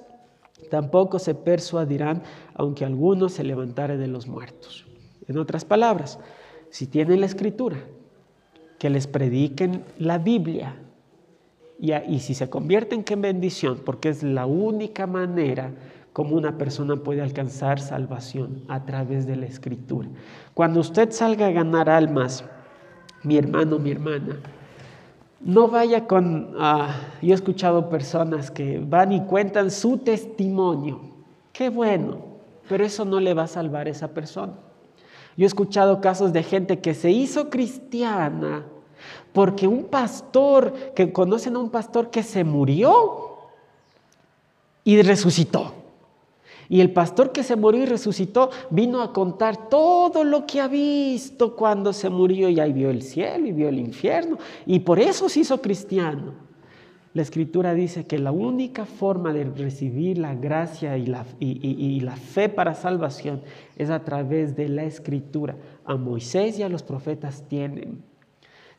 [0.70, 2.22] tampoco se persuadirán,
[2.54, 4.86] aunque alguno se levantare de los muertos.
[5.26, 6.20] En otras palabras,
[6.70, 7.78] si tienen la escritura,
[8.78, 10.76] que les prediquen la Biblia,
[11.80, 15.72] y, y si se convierten en bendición, porque es la única manera
[16.12, 20.08] cómo una persona puede alcanzar salvación a través de la escritura.
[20.54, 22.44] Cuando usted salga a ganar almas,
[23.22, 24.36] mi hermano, mi hermana,
[25.40, 31.00] no vaya con, ah, yo he escuchado personas que van y cuentan su testimonio.
[31.52, 32.18] Qué bueno,
[32.68, 34.54] pero eso no le va a salvar a esa persona.
[35.36, 38.64] Yo he escuchado casos de gente que se hizo cristiana
[39.32, 43.38] porque un pastor, que conocen a un pastor que se murió
[44.82, 45.77] y resucitó.
[46.68, 50.68] Y el pastor que se murió y resucitó vino a contar todo lo que ha
[50.68, 54.98] visto cuando se murió y ahí vio el cielo y vio el infierno y por
[54.98, 56.34] eso se hizo cristiano.
[57.14, 62.16] La escritura dice que la única forma de recibir la gracia y la, y la
[62.16, 63.40] fe para salvación
[63.76, 65.56] es a través de la escritura.
[65.86, 68.02] A Moisés y a los profetas tienen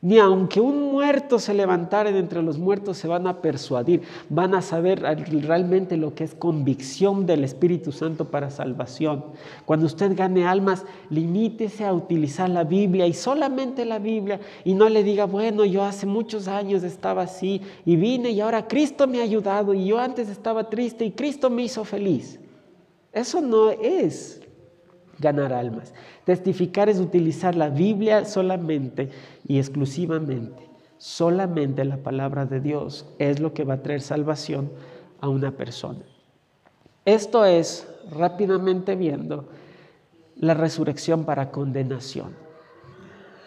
[0.02, 4.54] ni aunque un muerto se levantare de entre los muertos se van a persuadir, van
[4.54, 9.24] a saber realmente lo que es convicción del Espíritu Santo para salvación.
[9.66, 14.88] Cuando usted gane almas, limítese a utilizar la Biblia y solamente la Biblia y no
[14.88, 19.20] le diga, bueno, yo hace muchos años estaba así y vine y ahora Cristo me
[19.20, 22.40] ha ayudado y yo antes estaba triste y Cristo me hizo feliz.
[23.12, 24.40] Eso no es
[25.18, 25.92] ganar almas.
[26.24, 29.10] Testificar es utilizar la Biblia solamente
[29.50, 30.70] y exclusivamente.
[30.96, 34.70] Solamente la palabra de Dios es lo que va a traer salvación
[35.20, 36.04] a una persona.
[37.04, 39.48] Esto es, rápidamente viendo,
[40.36, 42.36] la resurrección para condenación.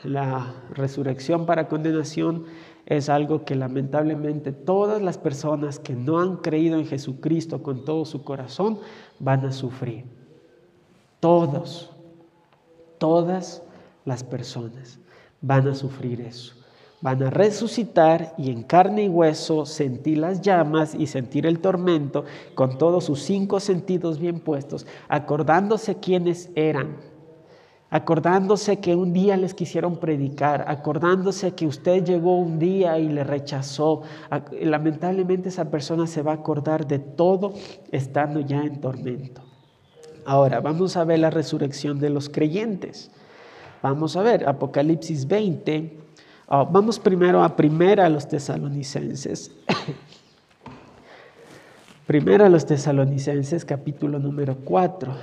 [0.03, 2.47] La resurrección para condenación
[2.85, 8.03] es algo que lamentablemente todas las personas que no han creído en Jesucristo con todo
[8.03, 8.77] su corazón
[9.19, 10.03] van a sufrir.
[11.21, 11.91] Todos,
[12.97, 13.63] todas
[14.03, 14.99] las personas
[15.43, 16.55] van a sufrir eso.
[17.01, 22.23] Van a resucitar y en carne y hueso sentir las llamas y sentir el tormento
[22.55, 26.95] con todos sus cinco sentidos bien puestos, acordándose quiénes eran,
[27.89, 33.25] acordándose que un día les quisieron predicar, acordándose que usted llegó un día y le
[33.25, 34.03] rechazó.
[34.61, 37.53] Lamentablemente esa persona se va a acordar de todo
[37.91, 39.41] estando ya en tormento.
[40.25, 43.11] Ahora, vamos a ver la resurrección de los creyentes.
[43.83, 45.97] Vamos a ver, Apocalipsis 20.
[46.47, 49.51] Ah, vamos primero a primera a los tesalonicenses.
[52.07, 55.13] primera a los tesalonicenses, capítulo número 4.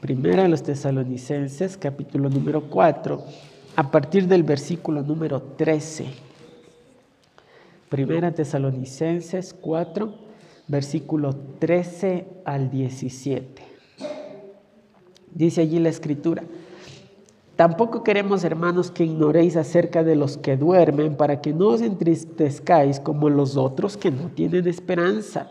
[0.00, 3.24] Primera a los tesalonicenses, capítulo número 4,
[3.74, 6.06] a partir del versículo número 13.
[7.88, 10.14] Primera tesalonicenses 4
[10.68, 13.75] versículo 13 al 17.
[15.36, 16.42] Dice allí la escritura,
[17.56, 23.00] tampoco queremos, hermanos, que ignoréis acerca de los que duermen, para que no os entristezcáis
[23.00, 25.50] como los otros que no tienen esperanza.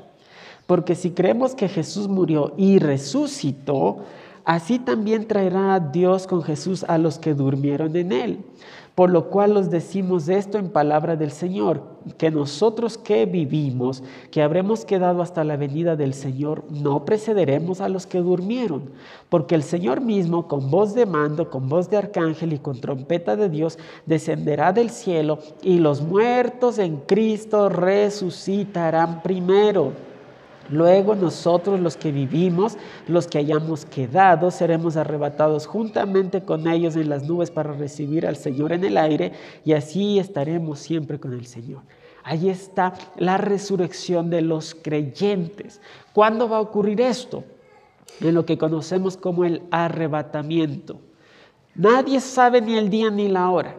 [0.65, 3.97] Porque si creemos que Jesús murió y resucitó,
[4.43, 8.39] así también traerá Dios con Jesús a los que durmieron en él.
[8.95, 11.83] Por lo cual os decimos esto en palabra del Señor,
[12.17, 17.89] que nosotros que vivimos, que habremos quedado hasta la venida del Señor, no precederemos a
[17.89, 18.83] los que durmieron,
[19.27, 23.35] porque el Señor mismo, con voz de mando, con voz de arcángel y con trompeta
[23.35, 29.91] de Dios, descenderá del cielo y los muertos en Cristo resucitarán primero.
[30.69, 37.09] Luego nosotros los que vivimos, los que hayamos quedado, seremos arrebatados juntamente con ellos en
[37.09, 41.45] las nubes para recibir al Señor en el aire y así estaremos siempre con el
[41.45, 41.83] Señor.
[42.23, 45.79] Ahí está la resurrección de los creyentes.
[46.11, 47.43] ¿Cuándo va a ocurrir esto?
[48.19, 50.97] En lo que conocemos como el arrebatamiento.
[51.75, 53.75] Nadie sabe ni el día ni la hora.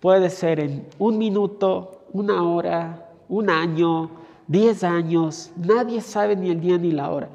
[0.00, 4.19] Puede ser en un minuto, una hora, un año,
[4.50, 7.28] 10 años, nadie sabe ni el día ni la hora.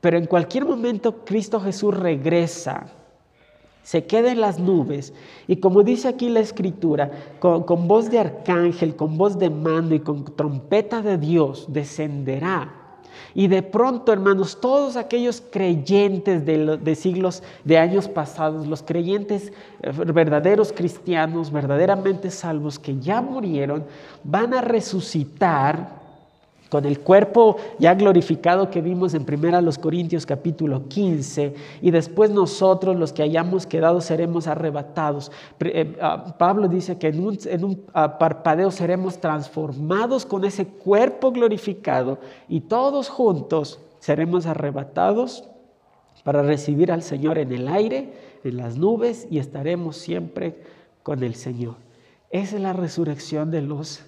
[0.00, 2.88] Pero en cualquier momento Cristo Jesús regresa,
[3.84, 5.14] se queda en las nubes
[5.46, 7.08] y como dice aquí la escritura,
[7.38, 12.72] con, voz de arcángel, con voz de mando y con trompeta de Dios, descenderá.
[13.32, 19.52] Y de pronto, hermanos, todos aquellos creyentes de, de, siglos, de años pasados, los creyentes
[19.82, 23.84] eh, verdaderos cristianos, verdaderamente salvos, que ya murieron,
[24.24, 25.95] van a resucitar
[26.68, 32.96] con el cuerpo ya glorificado que vimos en 1 Corintios capítulo 15, y después nosotros
[32.96, 35.30] los que hayamos quedado seremos arrebatados.
[35.60, 42.18] Eh, ah, Pablo dice que en un, ah, parpadeo seremos transformados con ese cuerpo glorificado
[42.48, 45.44] y todos juntos seremos arrebatados
[46.24, 48.12] para recibir al Señor en el aire,
[48.42, 50.60] en las nubes, y estaremos siempre
[51.02, 51.76] con el Señor.
[52.30, 54.02] Esa es la resurrección de los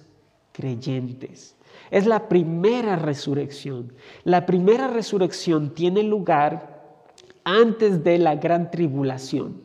[0.59, 1.55] creyentes.
[1.89, 3.93] Es la primera resurrección.
[4.25, 6.81] La primera resurrección tiene lugar
[7.45, 9.61] antes de la gran tribulación.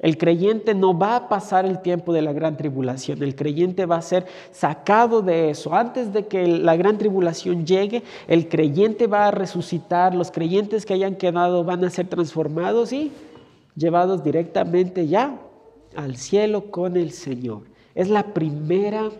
[0.00, 3.96] El creyente no va a pasar el tiempo de la gran tribulación, el creyente va
[3.96, 5.74] a ser sacado de eso.
[5.74, 10.94] Antes de que la gran tribulación llegue, el creyente va a resucitar, los creyentes que
[10.94, 13.10] hayan quedado van a ser transformados y
[13.74, 15.36] llevados directamente ya
[15.96, 17.62] al cielo con el Señor.
[17.96, 19.10] Es la primera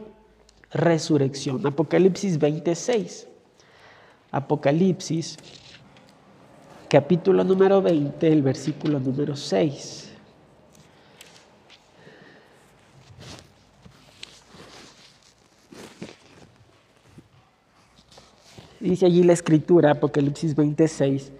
[0.73, 1.66] resurrección.
[1.66, 3.29] Apocalipsis 26.
[4.31, 5.37] Apocalipsis,
[6.89, 10.09] capítulo número 20, el versículo número 6.
[18.81, 21.33] Dice allí la escritura, Apocalipsis 26.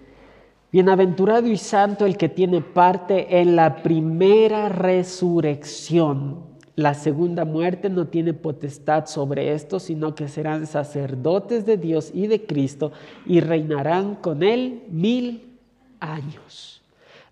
[0.71, 6.43] Bienaventurado y santo el que tiene parte en la primera resurrección.
[6.79, 12.27] La segunda muerte no tiene potestad sobre esto, sino que serán sacerdotes de Dios y
[12.27, 12.93] de Cristo
[13.25, 15.57] y reinarán con él mil
[15.99, 16.81] años.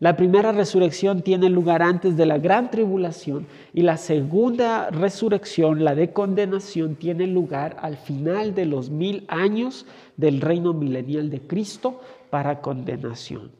[0.01, 5.95] La primera resurrección tiene lugar antes de la gran tribulación y la segunda resurrección, la
[5.95, 9.85] de condenación, tiene lugar al final de los mil años
[10.17, 13.51] del reino milenial de Cristo para condenación.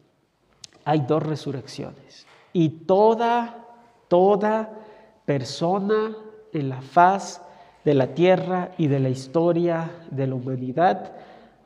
[0.84, 3.64] Hay dos resurrecciones y toda,
[4.08, 4.84] toda
[5.28, 6.16] persona
[6.54, 7.42] en la faz
[7.84, 11.12] de la tierra y de la historia de la humanidad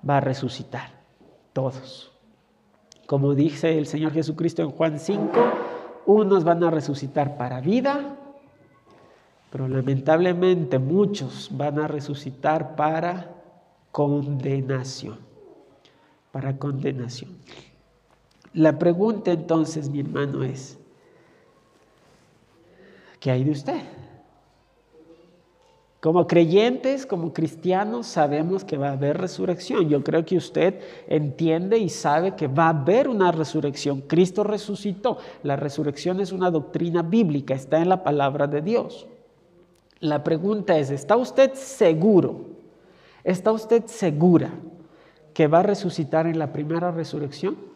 [0.09, 0.91] va a resucitar.
[1.53, 2.11] Todos.
[3.07, 5.31] Como dice el Señor Jesucristo en Juan 5,
[6.07, 8.17] unos van a resucitar para vida,
[9.53, 13.31] pero lamentablemente muchos van a resucitar para
[13.93, 15.19] condenación.
[16.33, 17.31] Para condenación.
[18.55, 20.82] La pregunta entonces, mi hermano, es,
[23.23, 23.81] ¿qué hay de usted?
[26.01, 29.89] Como creyentes, como cristianos, sabemos que va a haber resurrección.
[29.89, 34.01] Yo creo que usted entiende y sabe que va a haber una resurrección.
[34.01, 35.19] Cristo resucitó.
[35.45, 39.07] La resurrección es una doctrina bíblica, está en la palabra de Dios.
[40.01, 42.47] La pregunta es, ¿está usted seguro?
[43.23, 44.51] ¿Está usted segura
[45.33, 47.72] que va a resucitar en la primera resurrección?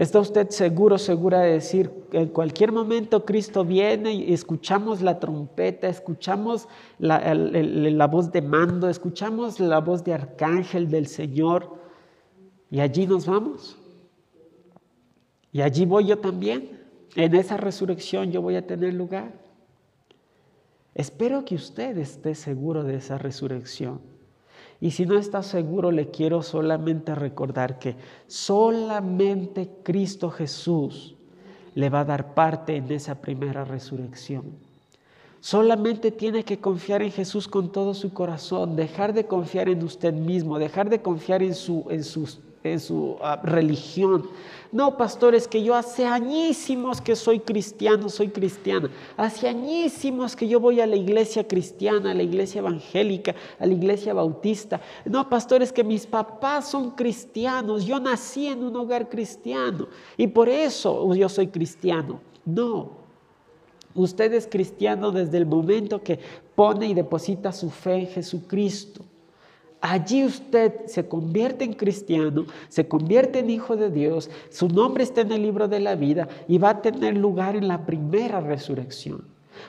[0.00, 5.88] ¿Está usted seguro, segura de decir, en cualquier momento Cristo viene y escuchamos la trompeta,
[5.88, 11.74] escuchamos la, la, voz de mando, escuchamos la voz de arcángel del Señor
[12.70, 13.76] y allí nos vamos?
[15.52, 16.80] Y allí voy yo también.
[17.14, 19.34] En esa resurrección yo voy a tener lugar.
[20.94, 24.00] Espero que usted esté seguro de esa resurrección.
[24.80, 31.16] Y si no está seguro, le quiero solamente recordar que solamente Cristo Jesús
[31.74, 34.44] le va a dar parte en esa primera resurrección.
[35.40, 40.12] Solamente tiene que confiar en Jesús con todo su corazón, dejar de confiar en usted
[40.12, 44.28] mismo, dejar de confiar en, su, en sus en su ah, religión.
[44.72, 48.88] No, pastores, que yo hace añísimos que soy cristiano, soy cristiana.
[49.16, 53.72] Hace añísimos que yo voy a la iglesia cristiana, a la iglesia evangélica, a la
[53.72, 54.80] iglesia bautista.
[55.04, 57.84] No, pastores, que mis papás son cristianos.
[57.84, 62.20] Yo nací en un hogar cristiano y por eso yo soy cristiano.
[62.44, 63.00] No,
[63.94, 66.18] Usted es cristiano desde el momento que
[66.54, 69.04] pone y deposita su fe en Jesucristo.
[69.80, 75.22] Allí usted se convierte en cristiano, se convierte en hijo de Dios, su nombre está
[75.22, 79.24] en el libro de la vida y va a tener lugar en la primera resurrección.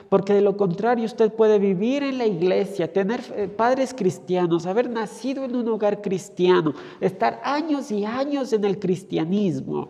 [0.08, 4.90] Porque de lo contrario usted puede vivir en la iglesia, tener eh, padres cristianos, haber
[4.90, 9.88] nacido en un hogar cristiano, estar años y años en el cristianismo.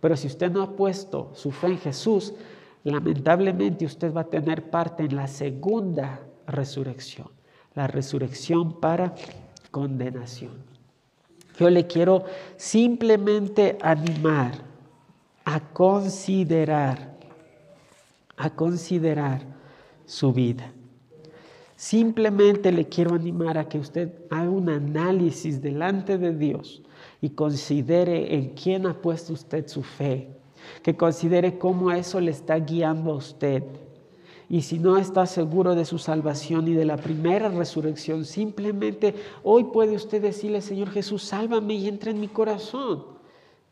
[0.00, 2.34] Pero si usted no ha puesto su fe en Jesús,
[2.84, 7.28] lamentablemente usted va a tener parte en la segunda resurrección,
[7.74, 9.14] la resurrección para
[9.72, 10.52] condenación.
[11.58, 12.24] Yo le quiero
[12.56, 14.52] simplemente animar
[15.44, 17.16] a considerar,
[18.36, 19.42] a considerar
[20.06, 20.70] su vida.
[21.74, 26.80] Simplemente le quiero animar a que usted haga un análisis delante de Dios
[27.20, 30.28] y considere en quién ha puesto usted su fe,
[30.82, 33.64] que considere cómo eso le está guiando a usted
[34.52, 39.64] y si no está seguro de su salvación y de la primera resurrección, simplemente hoy
[39.64, 43.02] puede usted decirle, Señor Jesús, sálvame y entra en mi corazón.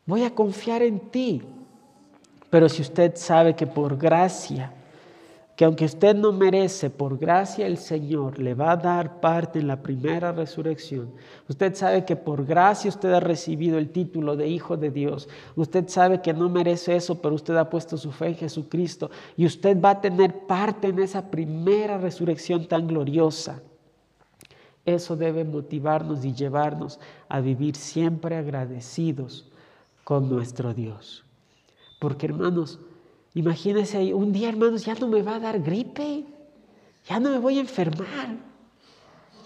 [0.07, 1.43] Voy a confiar en ti.
[2.49, 4.73] Pero si usted sabe que por gracia
[5.61, 9.67] que aunque usted no merece, por gracia el Señor le va a dar parte en
[9.67, 11.11] la primera resurrección.
[11.47, 15.29] Usted sabe que por gracia usted ha recibido el título de Hijo de Dios.
[15.55, 19.45] Usted sabe que no merece eso, pero usted ha puesto su fe en Jesucristo y
[19.45, 23.61] usted va a tener parte en esa primera resurrección tan gloriosa.
[24.83, 26.99] Eso debe motivarnos y llevarnos
[27.29, 29.47] a vivir siempre agradecidos
[30.03, 31.23] con nuestro Dios.
[31.99, 32.79] Porque hermanos,
[33.33, 36.25] Imagínense ahí, un día, hermanos, ya no me va a dar gripe,
[37.07, 38.35] ya no me voy a enfermar,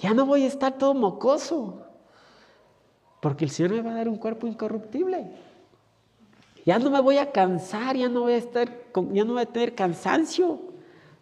[0.01, 1.81] ya no voy a estar todo mocoso,
[3.21, 5.31] porque el Señor me va a dar un cuerpo incorruptible.
[6.65, 8.71] Ya no me voy a cansar, ya no voy a estar,
[9.11, 10.59] ya no voy a tener cansancio,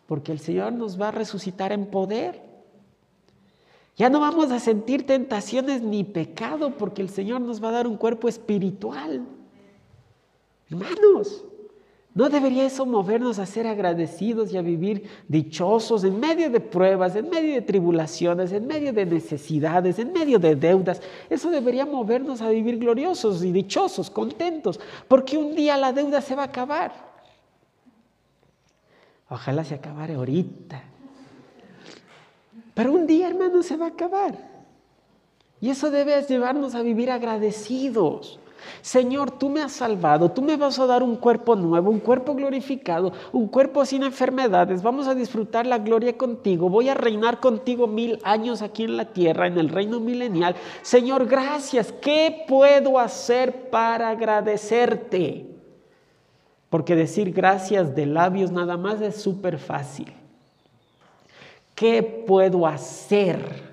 [0.07, 2.41] porque el Señor nos va a resucitar en poder.
[3.97, 7.88] Ya no vamos a sentir tentaciones ni pecado, porque el Señor nos va a dar
[7.88, 9.26] un cuerpo espiritual.
[10.70, 11.43] Hermanos,
[12.16, 17.16] ¿No debería eso movernos a ser agradecidos y a vivir dichosos en medio de pruebas,
[17.16, 21.01] en medio de tribulaciones, en medio de necesidades, en medio de deudas?
[21.28, 26.36] Eso debería movernos a vivir gloriosos y dichosos, contentos, porque un día la deuda se
[26.36, 26.93] va a acabar.
[29.28, 30.84] Ojalá se acabara ahorita.
[32.76, 34.38] Pero un día, hermano, se va a acabar.
[35.59, 38.39] Y eso debe llevarnos a vivir agradecidos.
[38.82, 42.36] Señor, tú me has salvado, tú me vas a dar un cuerpo nuevo, un cuerpo
[42.36, 44.82] glorificado, un cuerpo sin enfermedades.
[44.84, 46.70] Vamos a disfrutar la gloria contigo.
[46.70, 50.55] Voy a reinar contigo mil años aquí en la tierra, en el reino milenial.
[50.82, 51.91] Señor, gracias.
[51.91, 55.47] ¿Qué puedo hacer para agradecerte?
[56.70, 60.11] Porque decir gracias de labios nada más es súper fácil.
[61.76, 63.72] ¿Qué puedo hacer?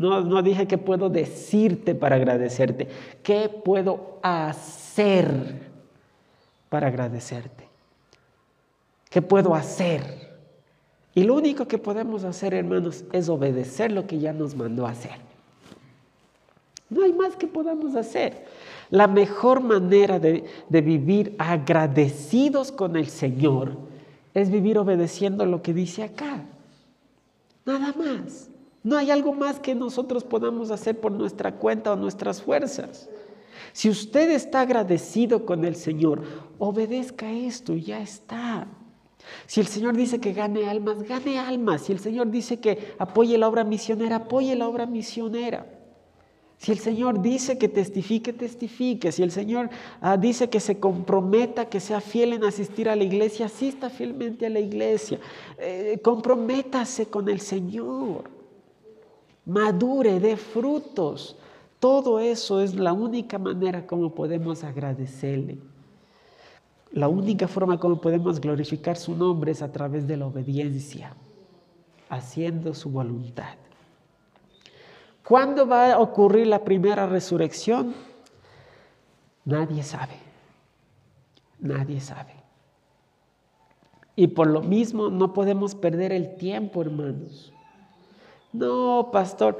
[0.00, 2.88] No, dije qué puedo decirte para agradecerte.
[3.22, 5.68] ¿Qué puedo hacer
[6.70, 7.68] para agradecerte?
[9.10, 10.30] ¿Qué puedo hacer?
[11.14, 14.92] Y lo único que podemos hacer, hermanos, es obedecer lo que ya nos mandó a
[14.92, 15.18] hacer.
[16.88, 18.46] No hay más que podamos hacer.
[18.88, 23.76] La mejor manera de, de, vivir agradecidos con el Señor
[24.32, 26.42] es vivir obedeciendo lo que dice acá.
[27.66, 28.49] Nada más.
[28.82, 33.08] No hay algo más que nosotros podamos hacer por nuestra cuenta o nuestras fuerzas.
[33.72, 36.22] Si usted está agradecido con el Señor,
[36.58, 38.66] obedezca esto y ya está.
[39.46, 41.82] Si el Señor dice que gane almas, gane almas.
[41.82, 45.66] Si el Señor dice que apoye la obra misionera, apoye la obra misionera.
[46.56, 49.12] Si el Señor dice que testifique, testifique.
[49.12, 49.70] Si el Señor
[50.00, 54.46] ah, dice que se comprometa, que sea fiel en asistir a la iglesia, asista fielmente
[54.46, 55.18] a la iglesia.
[55.58, 58.39] Eh, comprométase con el Señor
[59.44, 61.36] madure, dé frutos.
[61.78, 65.58] Todo eso es la única manera como podemos agradecerle.
[66.92, 71.14] La única forma como podemos glorificar su nombre es a través de la obediencia,
[72.08, 73.54] haciendo su voluntad.
[75.26, 77.94] ¿Cuándo va a ocurrir la primera resurrección?
[79.44, 80.14] Nadie sabe.
[81.60, 82.34] Nadie sabe.
[84.16, 87.52] Y por lo mismo no podemos perder el tiempo, hermanos.
[88.52, 89.58] No, pastor,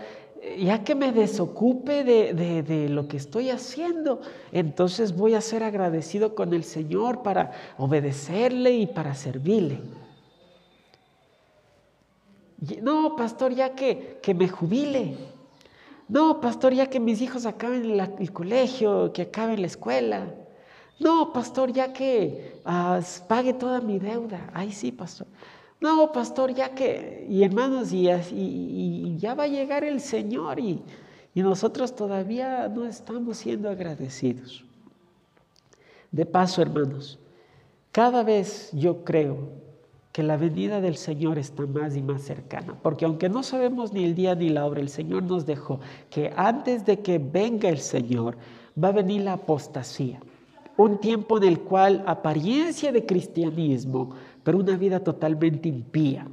[0.59, 4.21] ya que me desocupe de, lo que estoy haciendo,
[4.53, 9.81] entonces voy a ser agradecido con el Señor para obedecerle y para servirle.
[12.83, 15.17] No, pastor, ya que, que me jubile.
[16.09, 20.35] No, pastor, ya que mis hijos acaben el colegio, que acaben la escuela.
[20.99, 24.51] No, pastor, ya que ah, pague toda mi deuda.
[24.53, 25.27] Ay, sí, pastor.
[25.81, 30.83] No, pastor, ya que, y hermanos, y, y, ya va a llegar el Señor y,
[31.35, 34.65] y nosotros todavía no estamos siendo agradecidos.
[36.11, 37.19] De paso, hermanos,
[37.93, 39.49] cada vez yo creo
[40.13, 44.05] que la venida del Señor está más y más cercana, porque aunque no sabemos ni
[44.05, 47.79] el día ni la hora, el Señor nos dejó que antes de que venga el
[47.79, 48.37] Señor
[48.83, 50.21] va a venir la apostasía,
[50.77, 54.11] un tiempo en el cual apariencia de cristianismo
[54.43, 56.27] pero una vida totalmente impía.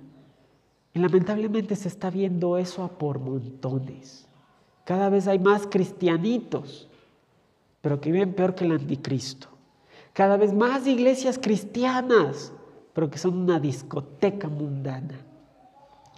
[0.93, 4.27] Y lamentablemente se está viendo eso a por montones.
[4.85, 6.87] Cada vez hay más cristianitos,
[7.81, 9.47] pero que viven peor que el anticristo.
[10.13, 12.51] Cada vez más iglesias cristianas,
[12.93, 15.19] pero que son una discoteca mundana.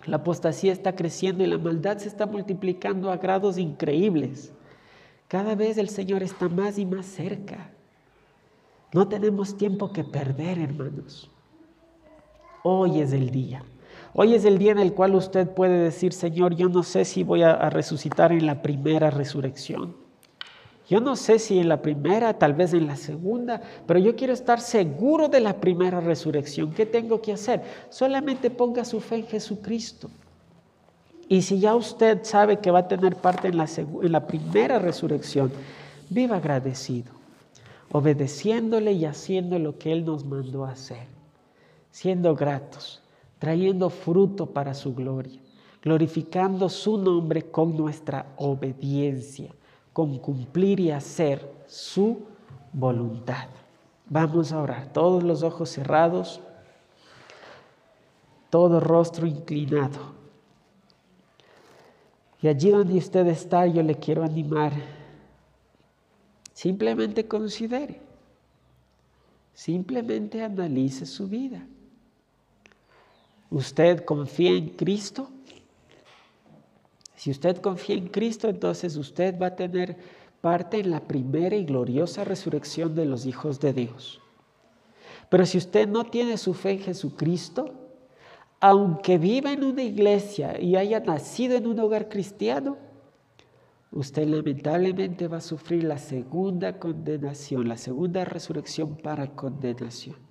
[0.05, 4.53] La apostasía está creciendo y la maldad se está multiplicando a grados increíbles.
[5.27, 7.71] Cada vez el Señor está más y más cerca.
[8.93, 11.29] No tenemos tiempo que perder, hermanos.
[12.63, 13.63] Hoy es el día.
[14.13, 17.23] Hoy es el día en el cual usted puede decir, Señor, yo no sé si
[17.23, 19.95] voy a, resucitar en la primera resurrección.
[20.89, 24.33] Yo no sé si en la primera, tal vez en la segunda, pero yo quiero
[24.33, 26.73] estar seguro de la primera resurrección.
[26.73, 27.61] ¿Qué tengo que hacer?
[27.89, 30.09] Solamente ponga su fe en Jesucristo.
[31.27, 34.79] Y si ya usted sabe que va a tener parte en la, en la primera
[34.79, 35.51] resurrección,
[36.09, 37.13] viva agradecido,
[37.91, 41.18] obedeciéndole y haciendo lo que Él nos mandó a hacer
[41.91, 43.01] siendo gratos,
[43.39, 45.39] trayendo fruto para su gloria,
[45.81, 49.51] glorificando su nombre con nuestra obediencia,
[49.93, 52.19] con cumplir y hacer su
[52.73, 53.47] voluntad.
[54.07, 56.41] Vamos a orar, todos los ojos cerrados,
[58.49, 60.19] todo rostro inclinado.
[62.41, 64.71] Y allí donde usted está, yo le quiero animar.
[66.53, 68.01] Simplemente considere,
[69.53, 71.65] simplemente analice su vida.
[73.49, 75.29] ¿Usted confía en Cristo?
[77.15, 79.97] Si usted confía en Cristo, entonces usted va a tener
[80.41, 84.21] parte en la primera y gloriosa resurrección de los hijos de Dios.
[85.29, 87.73] Pero si usted no tiene su fe en Jesucristo,
[88.59, 92.77] aunque viva en una iglesia y haya nacido en un hogar cristiano,
[93.91, 100.28] usted lamentablemente va a sufrir la segunda condenación, la segunda resurrección para condenación.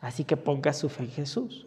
[0.00, 1.66] Así que ponga su fe en Jesús.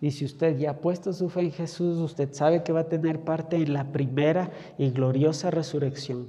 [0.00, 2.88] Y si usted ya ha puesto su fe en Jesús, usted sabe que va a
[2.88, 6.28] tener parte en la primera y gloriosa resurrección.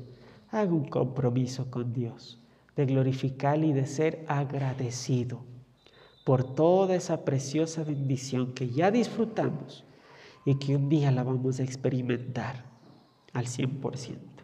[0.50, 2.40] Haga un compromiso con Dios
[2.76, 5.42] de glorificar y de ser agradecido
[6.24, 9.84] por toda esa preciosa bendición que ya disfrutamos
[10.46, 12.64] y que un día la vamos a experimentar
[13.34, 14.39] al 100%.